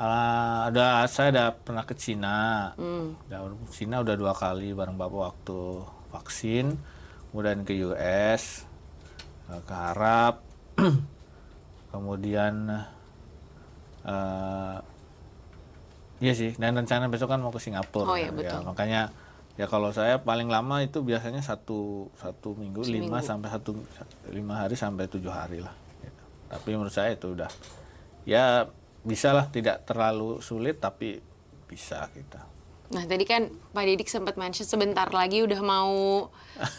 uh, 0.00 0.60
udah 0.72 1.04
saya 1.10 1.28
udah 1.34 1.48
pernah 1.60 1.84
ke 1.84 1.94
Cina 1.98 2.72
Hmm. 2.78 3.12
udah 3.28 3.38
Cina 3.68 4.00
udah 4.00 4.14
dua 4.16 4.32
kali 4.32 4.72
bareng 4.72 4.96
bapak 4.96 5.20
waktu 5.34 5.60
vaksin 6.14 6.78
kemudian 7.28 7.66
ke 7.66 7.76
US 7.92 8.64
uh, 9.52 9.60
ke 9.66 9.74
Arab 9.74 10.40
kemudian 11.92 12.86
uh, 14.06 14.76
iya 16.18 16.32
sih 16.32 16.54
dan 16.54 16.74
rencana 16.74 17.06
besok 17.06 17.30
kan 17.30 17.38
mau 17.38 17.50
ke 17.50 17.58
Singapura 17.58 18.06
Oh 18.06 18.18
iya, 18.18 18.30
Ya, 18.30 18.34
betul. 18.34 18.60
makanya 18.64 19.00
ya 19.54 19.66
kalau 19.66 19.90
saya 19.90 20.18
paling 20.18 20.46
lama 20.46 20.78
itu 20.80 21.02
biasanya 21.02 21.42
satu 21.42 22.10
satu 22.14 22.54
minggu 22.54 22.86
lima 22.86 23.18
sampai 23.20 23.50
satu 23.50 23.74
lima 24.30 24.54
hari 24.54 24.74
sampai 24.74 25.06
tujuh 25.06 25.30
hari 25.30 25.58
lah 25.58 25.74
gitu. 25.98 26.22
tapi 26.46 26.68
menurut 26.72 26.94
saya 26.94 27.14
itu 27.14 27.34
udah 27.34 27.50
ya 28.22 28.70
bisa 29.02 29.34
lah 29.34 29.46
tidak 29.48 29.82
terlalu 29.82 30.38
sulit 30.38 30.78
tapi 30.78 31.18
bisa 31.66 32.06
kita 32.12 32.46
Nah 32.88 33.04
tadi 33.04 33.28
kan 33.28 33.52
Pak 33.76 33.84
Didik 33.84 34.08
sempat 34.08 34.40
mention 34.40 34.64
sebentar 34.64 35.12
lagi 35.12 35.44
udah 35.44 35.60
mau 35.60 36.24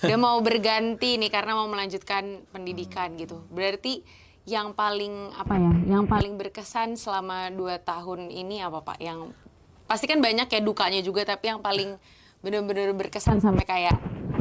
udah 0.02 0.18
mau 0.18 0.42
berganti 0.48 1.22
nih 1.22 1.30
karena 1.30 1.54
mau 1.54 1.70
melanjutkan 1.70 2.50
pendidikan 2.50 3.14
gitu. 3.14 3.46
Berarti 3.54 4.02
yang 4.50 4.74
paling 4.74 5.30
apa 5.38 5.54
ya? 5.62 5.72
Yang 5.94 6.04
paling 6.10 6.34
berkesan 6.42 6.98
selama 6.98 7.54
dua 7.54 7.78
tahun 7.78 8.34
ini 8.34 8.66
apa 8.66 8.82
Pak? 8.82 8.98
Yang 8.98 9.38
pasti 9.86 10.10
kan 10.10 10.18
banyak 10.18 10.50
ya 10.50 10.62
dukanya 10.66 11.02
juga 11.06 11.22
tapi 11.26 11.54
yang 11.54 11.62
paling 11.62 11.98
bener-bener 12.42 12.90
berkesan 12.98 13.38
sampai 13.38 13.66
kayak 13.66 13.98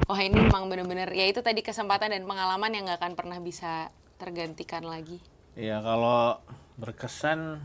wah 0.08 0.20
ini 0.20 0.48
memang 0.48 0.72
bener-bener 0.72 1.12
ya 1.12 1.28
itu 1.28 1.44
tadi 1.44 1.60
kesempatan 1.60 2.14
dan 2.16 2.24
pengalaman 2.24 2.72
yang 2.72 2.88
nggak 2.88 3.00
akan 3.04 3.12
pernah 3.12 3.38
bisa 3.40 3.92
tergantikan 4.16 4.88
lagi. 4.88 5.20
Iya 5.58 5.84
kalau 5.84 6.40
berkesan 6.78 7.60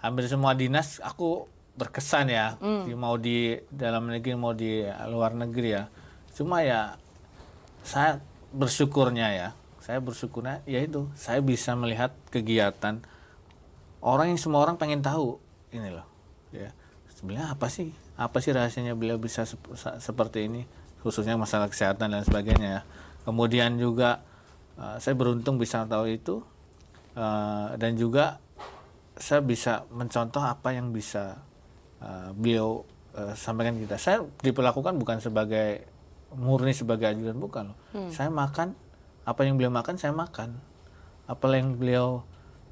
hampir 0.00 0.30
semua 0.30 0.54
dinas 0.56 1.02
aku 1.02 1.50
berkesan 1.76 2.32
ya 2.32 2.56
Di- 2.62 2.96
mau 2.96 3.20
di 3.20 3.60
dalam 3.68 4.08
negeri 4.08 4.32
mau 4.32 4.56
di 4.56 4.80
luar 5.12 5.36
negeri 5.36 5.68
ya 5.76 5.84
cuma 6.32 6.64
ya 6.64 6.96
saya 7.84 8.20
bersyukurnya 8.52 9.28
ya 9.34 9.48
saya 9.86 10.02
bersyukurnya 10.02 10.66
ya 10.66 10.82
itu 10.82 11.06
saya 11.14 11.38
bisa 11.38 11.78
melihat 11.78 12.10
kegiatan 12.34 12.98
orang 14.02 14.34
yang 14.34 14.40
semua 14.42 14.66
orang 14.66 14.74
pengen 14.74 14.98
tahu 14.98 15.38
ini 15.70 15.94
loh 15.94 16.02
ya. 16.50 16.74
Sebenarnya 17.14 17.54
apa 17.54 17.70
sih? 17.70 17.94
Apa 18.18 18.42
sih 18.42 18.50
rahasianya 18.50 18.98
beliau 18.98 19.16
bisa 19.16 19.46
sep- 19.46 19.78
seperti 20.02 20.50
ini? 20.50 20.66
Khususnya 21.06 21.38
masalah 21.38 21.70
kesehatan 21.70 22.12
dan 22.12 22.26
sebagainya 22.26 22.68
ya. 22.68 22.82
Kemudian 23.22 23.78
juga 23.78 24.26
eh, 24.74 24.98
saya 24.98 25.14
beruntung 25.14 25.54
bisa 25.54 25.86
tahu 25.86 26.10
itu 26.10 26.42
eh, 27.14 27.68
dan 27.78 27.94
juga 27.94 28.42
saya 29.16 29.40
bisa 29.40 29.86
mencontoh 29.94 30.42
apa 30.42 30.74
yang 30.74 30.90
bisa 30.90 31.38
eh, 32.02 32.34
beliau 32.34 32.82
eh, 33.14 33.38
sampaikan 33.38 33.78
kita. 33.78 34.02
Saya 34.02 34.26
diperlakukan 34.42 34.98
bukan 34.98 35.22
sebagai 35.22 35.86
murni 36.34 36.74
sebagai 36.74 37.06
ajudan 37.06 37.38
bukan 37.38 37.70
loh. 37.70 37.78
Saya 38.10 38.28
makan 38.34 38.74
apa 39.26 39.42
yang 39.42 39.58
beliau 39.58 39.74
makan 39.74 39.98
saya 39.98 40.14
makan. 40.14 40.54
Apa 41.26 41.50
yang 41.58 41.74
beliau 41.74 42.22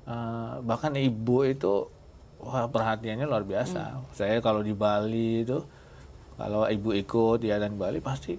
eh, 0.06 0.62
bahkan 0.62 0.94
ibu 0.94 1.42
itu 1.42 1.90
wah 2.38 2.70
perhatiannya 2.70 3.26
luar 3.26 3.42
biasa. 3.42 3.98
Saya 4.14 4.38
kalau 4.38 4.62
di 4.62 4.70
Bali 4.70 5.42
itu 5.42 5.58
kalau 6.38 6.70
ibu 6.70 6.94
ikut 6.94 7.42
ya 7.42 7.58
dan 7.58 7.74
Bali 7.74 7.98
pasti 7.98 8.38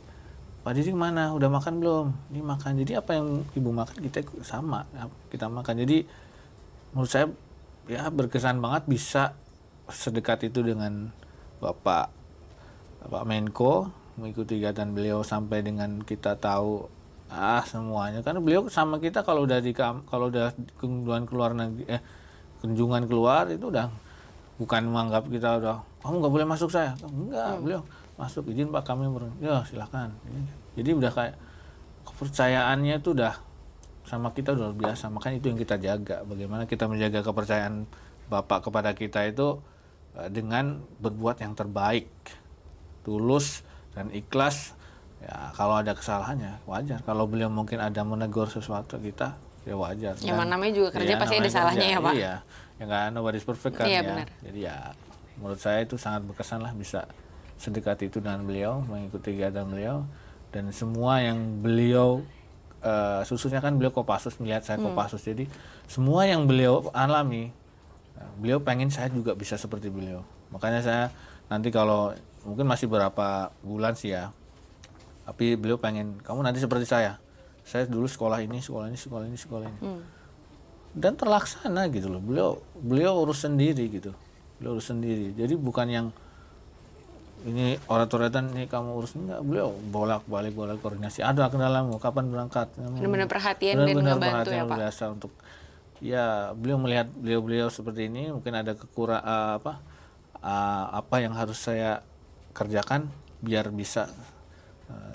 Pak 0.66 0.74
Didi 0.74 0.98
mana 0.98 1.30
udah 1.36 1.46
makan 1.46 1.78
belum? 1.78 2.08
Ini 2.34 2.42
makan. 2.42 2.72
Jadi 2.82 2.98
apa 2.98 3.12
yang 3.14 3.46
ibu 3.54 3.70
makan 3.70 4.02
kita 4.02 4.26
sama 4.42 4.82
kita 5.30 5.46
makan. 5.46 5.78
Jadi 5.86 6.02
menurut 6.96 7.12
saya 7.12 7.30
ya 7.86 8.10
berkesan 8.10 8.58
banget 8.58 8.90
bisa 8.90 9.38
sedekat 9.92 10.50
itu 10.50 10.66
dengan 10.66 11.14
Bapak 11.62 12.10
Bapak 13.06 13.24
Menko 13.30 13.94
mengikuti 14.18 14.58
kegiatan 14.58 14.90
beliau 14.90 15.22
sampai 15.22 15.62
dengan 15.62 16.02
kita 16.02 16.40
tahu 16.40 16.90
ah 17.30 17.64
semuanya. 17.66 18.22
Karena 18.22 18.40
beliau 18.42 18.68
sama 18.70 19.02
kita 19.02 19.26
kalau 19.26 19.46
udah 19.46 19.60
di 19.62 19.74
kalau 19.74 20.30
udah 20.30 20.54
kunjungan 20.78 21.26
keluar 21.26 21.52
negeri 21.58 21.86
eh 21.90 22.02
kunjungan 22.62 23.06
keluar 23.10 23.50
itu 23.50 23.70
udah 23.70 23.90
bukan 24.56 24.88
menganggap 24.88 25.28
kita 25.28 25.60
udah 25.60 25.76
kamu 26.06 26.16
nggak 26.22 26.34
boleh 26.34 26.48
masuk 26.48 26.70
saya. 26.70 26.94
Enggak 27.04 27.60
beliau 27.60 27.82
masuk 28.16 28.48
izin 28.48 28.72
pak 28.72 28.88
kami 28.88 29.10
ber- 29.12 29.36
ya 29.44 29.66
silakan. 29.68 30.16
Jadi 30.78 30.90
udah 30.96 31.12
kayak 31.12 31.36
kepercayaannya 32.06 33.02
itu 33.02 33.12
udah 33.18 33.34
sama 34.06 34.32
kita 34.32 34.54
udah 34.54 34.72
biasa. 34.72 35.10
Makanya 35.10 35.36
itu 35.42 35.48
yang 35.52 35.60
kita 35.60 35.76
jaga. 35.82 36.22
Bagaimana 36.24 36.70
kita 36.70 36.86
menjaga 36.86 37.26
kepercayaan 37.26 37.90
bapak 38.30 38.70
kepada 38.70 38.94
kita 38.94 39.26
itu 39.26 39.60
eh, 40.18 40.30
dengan 40.30 40.82
berbuat 41.02 41.42
yang 41.42 41.58
terbaik 41.58 42.08
tulus 43.06 43.62
dan 43.94 44.10
ikhlas 44.10 44.74
ya 45.18 45.52
kalau 45.52 45.80
ada 45.80 45.92
kesalahannya 45.92 46.60
wajar 46.66 47.00
kalau 47.02 47.26
beliau 47.26 47.48
mungkin 47.48 47.80
ada 47.80 48.02
menegur 48.02 48.48
sesuatu 48.48 48.98
kita 48.98 49.36
ya 49.64 49.74
wajar 49.74 50.14
Ya, 50.20 50.36
Dan- 50.36 50.48
namanya 50.48 50.74
juga 50.74 50.90
kerja 50.94 51.16
Iya, 51.16 51.18
pasti 51.18 51.36
ada 51.36 51.50
salahnya 51.50 51.82
kerja. 51.82 51.94
ya, 51.94 52.04
Pak. 52.04 52.14
iya 52.14 52.34
ya 52.76 52.84
nggak 52.86 53.04
nobody's 53.12 53.44
perfect 53.44 53.76
kan 53.76 53.88
Iya, 53.88 53.96
ya 53.96 54.02
benar. 54.06 54.28
jadi 54.44 54.60
ya 54.62 54.76
menurut 55.36 55.58
saya 55.58 55.80
itu 55.82 55.96
sangat 55.96 56.22
berkesan 56.24 56.60
lah 56.60 56.72
bisa 56.72 57.08
sedekat 57.56 58.04
itu 58.04 58.20
dengan 58.20 58.44
beliau 58.44 58.84
mengikuti 58.84 59.32
kegiatan 59.32 59.64
beliau 59.64 60.04
dan 60.52 60.70
semua 60.70 61.20
yang 61.20 61.40
beliau 61.60 62.20
eh, 62.80 63.22
khususnya 63.24 63.60
kan 63.60 63.74
beliau 63.74 63.90
Kopassus 63.92 64.38
melihat 64.38 64.62
saya 64.62 64.78
Hmm. 64.78 64.92
Kopassus 64.92 65.24
jadi 65.24 65.48
semua 65.86 66.24
yang 66.24 66.46
beliau 66.46 66.86
alami 66.92 67.50
eh, 68.14 68.30
beliau 68.38 68.60
pengen 68.60 68.88
saya 68.88 69.10
juga 69.10 69.34
bisa 69.34 69.56
seperti 69.56 69.88
beliau 69.88 70.22
makanya 70.52 70.80
saya 70.80 71.04
nanti 71.48 71.70
kalau 71.70 72.14
mungkin 72.44 72.66
masih 72.66 72.86
berapa 72.86 73.28
bulan 73.62 73.98
sih 73.98 74.14
ya 74.14 74.30
tapi 75.26 75.58
beliau 75.58 75.82
pengen 75.82 76.22
kamu 76.22 76.46
nanti 76.46 76.62
seperti 76.62 76.86
saya. 76.86 77.18
Saya 77.66 77.90
dulu 77.90 78.06
sekolah 78.06 78.46
ini 78.46 78.62
sekolah 78.62 78.94
ini 78.94 78.98
sekolah 78.98 79.26
ini 79.26 79.38
sekolah 79.42 79.66
ini. 79.66 79.80
Dan 80.96 81.18
terlaksana 81.18 81.90
gitu 81.90 82.14
loh. 82.14 82.22
Beliau 82.22 82.62
beliau 82.78 83.26
urus 83.26 83.42
sendiri 83.42 83.90
gitu. 83.90 84.14
Beliau 84.62 84.78
urus 84.78 84.94
sendiri. 84.94 85.34
Jadi 85.34 85.58
bukan 85.58 85.88
yang 85.90 86.08
ini 87.46 87.82
orat-oratan 87.90 88.54
ini 88.54 88.70
kamu 88.70 89.02
urus. 89.02 89.18
Enggak 89.18 89.42
beliau 89.42 89.74
bolak 89.90 90.22
balik 90.30 90.54
bolak 90.54 90.78
koordinasi. 90.78 91.26
Ada 91.26 91.50
kendalamu 91.50 91.98
kapan 91.98 92.30
berangkat? 92.30 92.70
Benar-benar 92.78 93.26
perhatian 93.26 93.82
dan 93.82 93.86
Benar-benar 93.90 94.14
ngebantu 94.14 94.30
perhatian 94.30 94.62
ya 94.62 94.64
Pak. 94.70 94.78
biasa 94.78 95.04
untuk 95.10 95.32
ya 96.04 96.26
beliau 96.54 96.78
melihat 96.78 97.08
beliau-beliau 97.18 97.68
seperti 97.72 98.12
ini 98.12 98.30
mungkin 98.30 98.54
ada 98.54 98.78
kekurang 98.78 99.24
apa 99.26 99.80
eh, 100.38 100.86
apa 101.02 101.16
yang 101.24 101.34
harus 101.34 101.58
saya 101.58 102.04
kerjakan 102.54 103.10
biar 103.40 103.72
bisa 103.72 104.12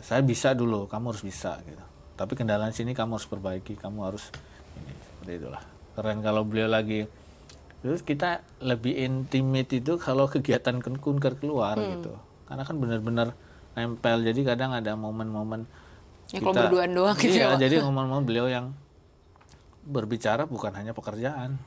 saya 0.02 0.20
bisa 0.24 0.52
dulu 0.56 0.90
kamu 0.90 1.14
harus 1.14 1.22
bisa 1.22 1.60
gitu. 1.64 1.84
Tapi 2.18 2.32
kendala 2.36 2.68
di 2.68 2.76
sini 2.76 2.92
kamu 2.92 3.16
harus 3.16 3.28
perbaiki 3.30 3.78
kamu 3.78 3.98
harus 4.04 4.28
ini 4.76 4.92
seperti 4.92 5.32
itulah. 5.40 5.62
Keren 5.96 6.18
kalau 6.20 6.42
beliau 6.44 6.68
lagi 6.68 7.06
terus 7.80 8.04
kita 8.04 8.44
lebih 8.60 8.92
intimate 8.92 9.72
itu 9.72 9.96
kalau 9.96 10.28
kegiatan 10.28 10.82
kun- 10.84 11.00
kunker 11.00 11.40
keluar 11.40 11.78
gitu. 11.80 12.12
Karena 12.44 12.62
kan 12.66 12.76
benar-benar 12.76 13.28
nempel 13.78 14.20
jadi 14.26 14.40
kadang 14.54 14.74
ada 14.74 14.98
momen-momen 14.98 15.64
Ya, 16.30 16.38
kalau 16.38 16.54
berduaan 16.54 16.94
doang 16.94 17.16
gitu 17.18 17.42
iya, 17.42 17.58
ya, 17.58 17.58
jadi 17.58 17.82
momen-momen 17.82 18.22
beliau 18.22 18.46
yang 18.46 18.70
berbicara 19.82 20.46
bukan 20.46 20.70
hanya 20.78 20.94
pekerjaan. 20.94 21.58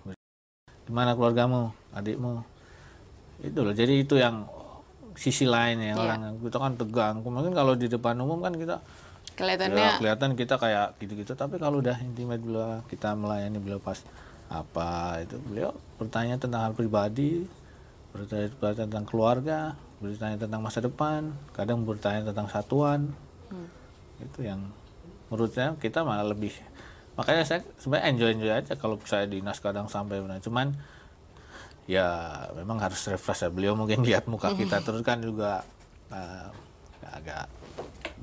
Gimana 0.88 1.20
keluargamu 1.20 1.76
adikmu? 1.92 2.48
Itu 3.44 3.60
loh 3.68 3.76
jadi 3.76 4.00
itu 4.00 4.16
yang 4.16 4.48
sisi 5.16 5.46
lain 5.46 5.80
ya 5.80 5.94
Iya. 5.94 6.00
orang 6.00 6.20
kita 6.42 6.58
kan 6.60 6.74
tegang. 6.78 7.16
Mungkin 7.22 7.54
kalau 7.54 7.74
di 7.78 7.88
depan 7.88 8.18
umum 8.20 8.42
kan 8.42 8.54
kita 8.56 8.82
Kelihatannya 9.34 9.82
ya, 9.82 9.98
kelihatan 9.98 10.38
kita 10.38 10.62
kayak 10.62 10.94
gitu-gitu. 11.02 11.34
Tapi 11.34 11.58
kalau 11.58 11.82
udah 11.82 11.98
intimate 12.06 12.44
beliau 12.46 12.86
kita 12.86 13.18
melayani 13.18 13.58
beliau 13.58 13.82
pas 13.82 13.98
apa 14.54 15.18
itu 15.26 15.42
beliau 15.50 15.74
bertanya 15.98 16.38
tentang 16.38 16.70
hal 16.70 16.74
pribadi 16.78 17.42
bertanya 18.14 18.86
tentang 18.86 19.02
keluarga 19.10 19.74
bertanya 19.98 20.38
tentang 20.38 20.62
masa 20.62 20.86
depan 20.86 21.34
kadang 21.58 21.82
bertanya 21.82 22.30
tentang 22.30 22.46
satuan. 22.46 23.10
Itu 24.22 24.46
yang 24.46 24.70
menurut 25.34 25.50
saya 25.50 25.74
kita 25.82 26.06
malah 26.06 26.30
lebih 26.30 26.54
makanya 27.18 27.42
saya 27.46 27.62
sebenarnya 27.82 28.06
enjoy 28.14 28.30
enjoy 28.38 28.54
aja 28.54 28.74
kalau 28.78 28.98
saya 29.06 29.26
dinas 29.26 29.58
kadang 29.58 29.90
sampai 29.90 30.22
benar 30.22 30.42
cuman 30.42 30.78
ya 31.90 32.08
memang 32.56 32.80
harus 32.80 33.00
refresh 33.08 33.48
ya. 33.48 33.50
Beliau 33.52 33.74
mungkin 33.76 34.04
lihat 34.08 34.28
muka 34.30 34.56
kita 34.56 34.80
terus 34.82 35.04
kan 35.04 35.20
juga 35.20 35.64
eh, 36.12 36.48
agak 37.14 37.48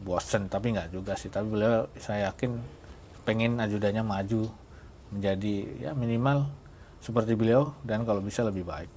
bosen 0.00 0.48
tapi 0.48 0.72
nggak 0.72 0.90
juga 0.94 1.14
sih. 1.16 1.28
Tapi 1.28 1.46
beliau 1.46 1.86
saya 2.00 2.32
yakin 2.32 2.56
pengen 3.24 3.60
ajudannya 3.60 4.02
maju 4.02 4.48
menjadi 5.10 5.54
ya 5.88 5.90
minimal 5.92 6.46
seperti 7.00 7.34
beliau 7.34 7.74
dan 7.84 8.04
kalau 8.08 8.24
bisa 8.24 8.44
lebih 8.46 8.64
baik. 8.64 8.88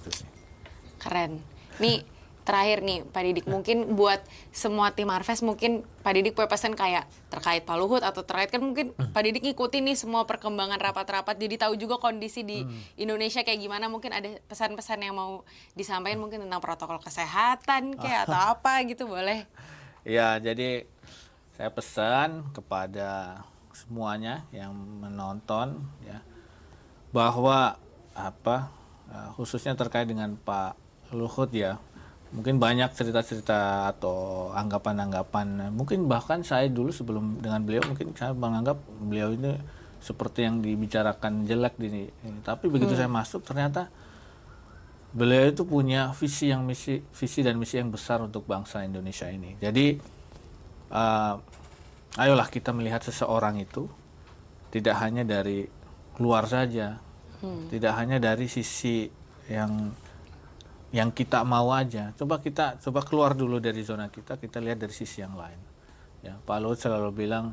Gitu 0.00 0.24
sih. 0.24 0.28
Keren. 1.00 1.40
Nih 1.76 2.15
terakhir 2.46 2.78
nih 2.86 3.02
Pak 3.10 3.22
Didik. 3.26 3.46
Mungkin 3.50 3.98
buat 3.98 4.22
semua 4.54 4.94
tim 4.94 5.10
Marves 5.10 5.42
mungkin 5.42 5.82
Pak 6.06 6.12
Didik 6.14 6.38
punya 6.38 6.46
pesan 6.46 6.78
kayak 6.78 7.10
terkait 7.26 7.66
Pak 7.66 7.74
Luhut 7.74 8.06
atau 8.06 8.22
terkait 8.22 8.54
kan 8.54 8.62
mungkin 8.62 8.94
Pak 8.94 9.22
Didik 9.26 9.42
ngikutin 9.42 9.82
nih 9.82 9.98
semua 9.98 10.22
perkembangan 10.30 10.78
rapat-rapat. 10.78 11.34
Jadi 11.34 11.58
tahu 11.58 11.74
juga 11.74 11.98
kondisi 11.98 12.46
di 12.46 12.62
Indonesia 12.94 13.42
kayak 13.42 13.58
gimana. 13.58 13.90
Mungkin 13.90 14.14
ada 14.14 14.30
pesan-pesan 14.46 15.02
yang 15.02 15.18
mau 15.18 15.42
disampaikan 15.74 16.22
mungkin 16.22 16.46
tentang 16.46 16.62
protokol 16.62 17.02
kesehatan 17.02 17.98
kayak 17.98 18.30
atau 18.30 18.54
apa 18.54 18.78
gitu 18.86 19.10
boleh. 19.10 19.42
Ya, 20.06 20.38
jadi 20.38 20.86
saya 21.58 21.74
pesan 21.74 22.54
kepada 22.54 23.42
semuanya 23.74 24.46
yang 24.54 24.70
menonton 24.72 25.82
ya 26.06 26.22
bahwa 27.10 27.74
apa 28.14 28.70
eh, 29.10 29.28
khususnya 29.34 29.74
terkait 29.74 30.06
dengan 30.06 30.38
Pak 30.38 30.78
Luhut 31.10 31.50
ya. 31.50 31.82
Mungkin 32.36 32.60
banyak 32.60 32.92
cerita-cerita 32.92 33.88
atau 33.96 34.48
anggapan-anggapan. 34.52 35.72
Mungkin 35.72 36.04
bahkan 36.04 36.44
saya 36.44 36.68
dulu 36.68 36.92
sebelum 36.92 37.40
dengan 37.40 37.64
beliau 37.64 37.88
mungkin 37.88 38.12
saya 38.12 38.36
menganggap 38.36 38.76
beliau 39.00 39.32
ini 39.32 39.56
seperti 40.04 40.44
yang 40.44 40.60
dibicarakan 40.60 41.48
jelek 41.48 41.80
di 41.80 41.88
ini. 41.88 42.04
Tapi 42.44 42.68
begitu 42.68 42.92
saya 42.92 43.08
masuk 43.08 43.40
ternyata 43.40 43.88
beliau 45.16 45.48
itu 45.48 45.64
punya 45.64 46.12
visi 46.12 46.52
yang 46.52 46.60
misi 46.68 47.00
visi 47.00 47.40
dan 47.40 47.56
misi 47.56 47.80
yang 47.80 47.88
besar 47.88 48.20
untuk 48.20 48.44
bangsa 48.44 48.84
Indonesia 48.84 49.32
ini. 49.32 49.56
Jadi 49.56 49.96
eh, 50.92 51.34
ayolah 52.20 52.48
kita 52.52 52.76
melihat 52.76 53.00
seseorang 53.00 53.56
itu 53.56 53.88
tidak 54.68 55.00
hanya 55.00 55.24
dari 55.24 55.64
luar 56.20 56.44
saja, 56.44 57.00
tidak 57.72 57.92
hanya 57.96 58.20
dari 58.20 58.44
sisi 58.48 59.08
yang 59.48 59.92
yang 60.96 61.12
kita 61.12 61.44
mau 61.44 61.68
aja. 61.76 62.16
Coba 62.16 62.40
kita 62.40 62.80
coba 62.80 63.04
keluar 63.04 63.36
dulu 63.36 63.60
dari 63.60 63.84
zona 63.84 64.08
kita, 64.08 64.40
kita 64.40 64.64
lihat 64.64 64.80
dari 64.80 64.96
sisi 64.96 65.20
yang 65.20 65.36
lain. 65.36 65.60
Ya, 66.24 66.40
Pak 66.40 66.56
Luhut 66.64 66.80
selalu 66.80 67.12
bilang 67.12 67.52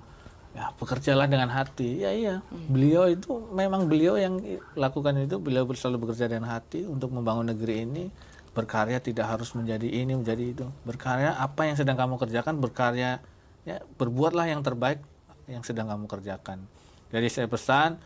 ya 0.56 0.72
bekerjalah 0.80 1.28
dengan 1.28 1.52
hati. 1.52 2.08
Ya 2.08 2.16
iya, 2.16 2.36
beliau 2.72 3.12
itu 3.12 3.44
memang 3.52 3.92
beliau 3.92 4.16
yang 4.16 4.40
lakukan 4.80 5.20
itu, 5.20 5.44
beliau 5.44 5.68
selalu 5.76 6.08
bekerja 6.08 6.32
dengan 6.32 6.56
hati 6.56 6.88
untuk 6.88 7.12
membangun 7.12 7.52
negeri 7.52 7.84
ini. 7.84 8.08
Berkarya 8.54 9.02
tidak 9.04 9.28
harus 9.28 9.52
menjadi 9.58 9.92
ini, 9.92 10.16
menjadi 10.16 10.44
itu. 10.56 10.66
Berkarya 10.88 11.36
apa 11.36 11.68
yang 11.68 11.76
sedang 11.76 12.00
kamu 12.00 12.16
kerjakan, 12.22 12.64
berkarya 12.64 13.20
ya 13.68 13.84
berbuatlah 14.00 14.48
yang 14.48 14.64
terbaik 14.64 15.04
yang 15.52 15.68
sedang 15.68 15.92
kamu 15.92 16.08
kerjakan. 16.08 16.64
Jadi 17.12 17.28
saya 17.28 17.48
pesan 17.52 18.00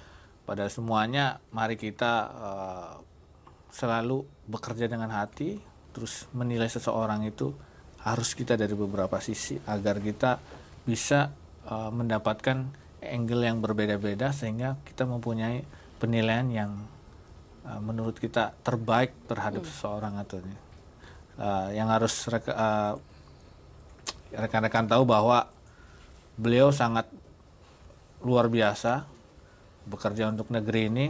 pada 0.50 0.65
semuanya, 0.71 1.43
mari 1.52 1.76
kita 1.76 2.13
eh, 2.32 2.93
selalu 3.71 4.23
bekerja 4.47 4.88
dengan 4.88 5.12
hati, 5.12 5.60
terus 5.91 6.25
menilai 6.32 6.69
seseorang 6.69 7.25
itu 7.27 7.51
harus 8.01 8.32
kita 8.38 8.56
dari 8.56 8.71
beberapa 8.77 9.19
sisi 9.19 9.60
agar 9.67 9.99
kita 9.99 10.39
bisa 10.88 11.34
uh, 11.67 11.91
mendapatkan 11.91 12.63
angle 13.03 13.43
yang 13.43 13.60
berbeda-beda 13.60 14.32
sehingga 14.32 14.80
kita 14.88 15.03
mempunyai 15.03 15.62
penilaian 15.99 16.47
yang 16.47 16.71
uh, 17.67 17.82
menurut 17.84 18.15
kita 18.15 18.56
terbaik 18.63 19.12
terhadap 19.27 19.65
seseorang 19.67 20.15
atau. 20.21 20.39
Uh, 21.38 21.69
yang 21.69 21.86
harus 21.93 22.25
reka- 22.25 22.58
uh, 22.58 22.93
rekan-rekan 24.34 24.89
tahu 24.89 25.06
bahwa 25.06 25.45
beliau 26.34 26.73
sangat 26.73 27.06
luar 28.25 28.49
biasa 28.49 29.06
bekerja 29.86 30.34
untuk 30.34 30.49
negeri 30.49 30.89
ini 30.89 31.06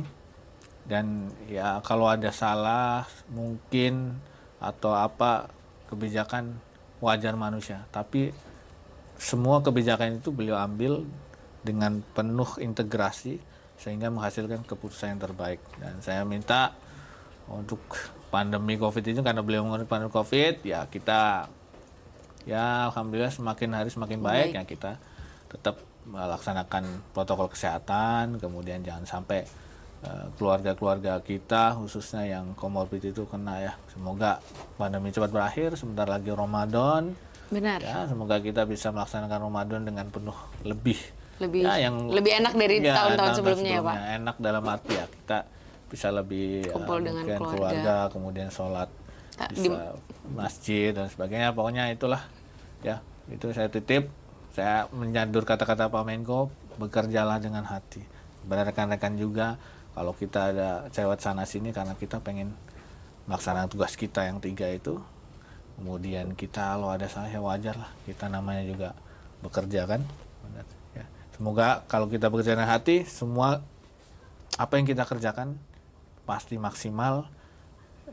dan 0.87 1.27
ya 1.51 1.83
kalau 1.83 2.07
ada 2.07 2.31
salah 2.31 3.03
mungkin 3.27 4.15
atau 4.57 4.95
apa 4.95 5.51
kebijakan 5.91 6.57
wajar 7.03 7.35
manusia. 7.35 7.85
Tapi 7.91 8.31
semua 9.19 9.59
kebijakan 9.59 10.23
itu 10.23 10.31
beliau 10.31 10.55
ambil 10.57 11.03
dengan 11.61 11.99
penuh 12.15 12.47
integrasi 12.63 13.43
sehingga 13.77 14.09
menghasilkan 14.09 14.63
keputusan 14.65 15.17
yang 15.17 15.21
terbaik. 15.21 15.61
Dan 15.77 15.99
saya 15.99 16.23
minta 16.23 16.73
untuk 17.51 17.83
pandemi 18.27 18.75
covid 18.75 19.03
ini 19.07 19.19
karena 19.23 19.43
beliau 19.43 19.63
mengenai 19.63 19.87
pandemi 19.87 20.11
covid 20.11 20.59
ya 20.67 20.83
kita 20.91 21.47
ya 22.43 22.91
alhamdulillah 22.91 23.31
semakin 23.31 23.69
hari 23.75 23.89
semakin 23.91 24.19
baik, 24.19 24.51
ya 24.55 24.63
kita 24.67 24.99
tetap 25.47 25.79
melaksanakan 26.07 27.03
protokol 27.11 27.51
kesehatan 27.51 28.39
kemudian 28.39 28.83
jangan 28.83 29.03
sampai 29.03 29.47
keluarga-keluarga 30.37 31.19
kita 31.25 31.73
khususnya 31.73 32.23
yang 32.29 32.53
komorbid 32.53 33.01
itu 33.01 33.25
kena 33.25 33.59
ya. 33.59 33.73
Semoga 33.89 34.39
pandemi 34.77 35.09
cepat 35.09 35.33
berakhir 35.33 35.73
sebentar 35.75 36.05
lagi 36.05 36.29
Ramadan. 36.29 37.17
Benar. 37.47 37.79
ya 37.79 38.03
semoga 38.11 38.43
kita 38.43 38.67
bisa 38.67 38.91
melaksanakan 38.91 39.47
Ramadan 39.47 39.87
dengan 39.87 40.11
penuh 40.11 40.35
lebih. 40.67 40.99
Lebih 41.39 41.63
ya, 41.63 41.79
yang 41.79 42.11
lebih 42.11 42.43
enak 42.43 42.53
dari 42.59 42.83
ya, 42.83 42.91
tahun-tahun 42.91 43.07
tahun-tahun 43.07 43.35
sebelumnya 43.39 43.71
ya, 43.71 43.81
Pak. 43.87 43.95
enak 44.19 44.35
dalam 44.41 44.63
arti 44.67 44.93
ya 44.99 45.05
kita 45.07 45.39
bisa 45.87 46.07
lebih 46.11 46.67
ya, 46.67 46.73
Kumpul 46.75 46.99
dengan 47.07 47.23
mungkin 47.23 47.39
keluarga. 47.47 47.95
kemudian 48.11 48.49
sholat 48.51 48.89
bisa 49.53 49.95
masjid 50.33 50.91
dan 50.91 51.07
sebagainya. 51.07 51.55
Pokoknya 51.55 51.87
itulah 51.93 52.25
ya. 52.83 52.99
Itu 53.31 53.51
saya 53.55 53.71
titip. 53.71 54.11
Saya 54.51 54.89
menyadur 54.89 55.45
kata-kata 55.45 55.87
Pak 55.87 56.03
Menko 56.03 56.49
bekerjalah 56.81 57.37
dengan 57.37 57.63
hati. 57.63 58.01
Kepada 58.43 58.67
rekan-rekan 58.67 59.13
juga 59.15 59.61
kalau 59.97 60.13
kita 60.13 60.53
ada 60.53 60.69
cewek 60.93 61.17
sana 61.17 61.41
sini 61.49 61.73
karena 61.73 61.97
kita 61.97 62.21
pengen 62.21 62.53
melaksanakan 63.25 63.65
tugas 63.65 63.97
kita 63.97 64.29
yang 64.29 64.37
tiga 64.37 64.69
itu 64.69 65.01
kemudian 65.73 66.37
kita 66.37 66.77
kalau 66.77 66.93
ada 66.93 67.09
salah 67.09 67.33
ya 67.33 67.41
wajar 67.41 67.73
lah. 67.73 67.89
Kita 68.05 68.29
namanya 68.29 68.61
juga 68.61 68.93
bekerja 69.41 69.89
kan? 69.89 70.05
Ya. 70.93 71.05
semoga 71.33 71.81
kalau 71.89 72.05
kita 72.13 72.29
bekerja 72.29 72.53
dengan 72.53 72.69
hati 72.69 73.09
semua 73.09 73.65
apa 74.57 74.73
yang 74.77 74.85
kita 74.85 75.01
kerjakan 75.01 75.57
pasti 76.29 76.61
maksimal. 76.61 77.25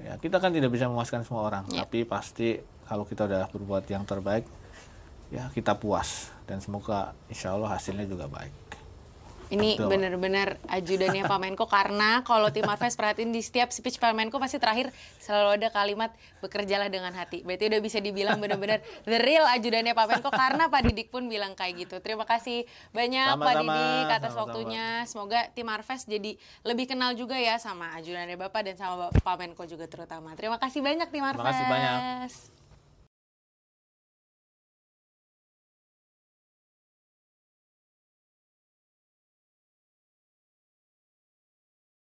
Ya 0.01 0.17
kita 0.17 0.41
kan 0.41 0.57
tidak 0.57 0.73
bisa 0.73 0.89
memuaskan 0.89 1.29
semua 1.29 1.45
orang. 1.45 1.69
Ya. 1.69 1.85
tapi 1.85 2.09
pasti 2.09 2.65
kalau 2.89 3.05
kita 3.05 3.29
udah 3.29 3.53
berbuat 3.53 3.85
yang 3.93 4.09
terbaik 4.09 4.49
ya 5.29 5.53
kita 5.53 5.77
puas. 5.77 6.33
Dan 6.49 6.65
semoga 6.65 7.13
insya 7.29 7.53
Allah 7.53 7.77
hasilnya 7.77 8.09
juga 8.09 8.25
baik 8.25 8.84
Ini 9.55 9.79
benar-benar 9.79 10.59
ajudannya 10.67 11.23
Pak 11.25 11.39
Menko 11.39 11.65
karena 11.71 12.21
kalau 12.27 12.51
tim 12.51 12.67
Marves 12.67 12.99
perhatiin 12.99 13.31
di 13.31 13.41
setiap 13.41 13.71
speech 13.71 14.03
Pak 14.03 14.11
Menko 14.13 14.43
pasti 14.43 14.59
terakhir 14.59 14.91
selalu 15.23 15.63
ada 15.63 15.69
kalimat 15.71 16.11
bekerjalah 16.43 16.91
dengan 16.91 17.15
hati. 17.15 17.47
Berarti 17.47 17.71
udah 17.71 17.81
bisa 17.81 18.03
dibilang 18.03 18.43
benar-benar 18.43 18.83
the 19.07 19.19
real 19.23 19.47
ajudannya 19.47 19.95
Pak 19.95 20.07
Menko 20.11 20.31
karena 20.35 20.67
Pak 20.67 20.81
Didik 20.91 21.09
pun 21.15 21.31
bilang 21.31 21.55
kayak 21.55 21.87
gitu. 21.87 21.97
Terima 22.03 22.27
kasih 22.27 22.67
banyak 22.91 23.39
Pak 23.39 23.55
Sama-sama, 23.55 23.73
Didik 23.73 24.07
atas 24.11 24.33
sama-sama. 24.35 24.43
waktunya. 24.43 24.87
Semoga 25.07 25.41
tim 25.55 25.67
Marves 25.71 26.03
jadi 26.05 26.31
lebih 26.67 26.87
kenal 26.91 27.15
juga 27.15 27.39
ya 27.39 27.57
sama 27.63 27.95
ajudannya 27.97 28.37
Bapak 28.37 28.67
dan 28.67 28.77
sama 28.77 29.09
Pak 29.15 29.37
Menko 29.39 29.65
juga 29.71 29.87
terutama. 29.87 30.35
Terima 30.35 30.59
kasih 30.59 30.83
banyak 30.83 31.09
tim 31.15 31.23
Marves. 31.23 31.39
Terima 31.39 31.51
kasih 31.55 31.67
banyak. 31.71 32.64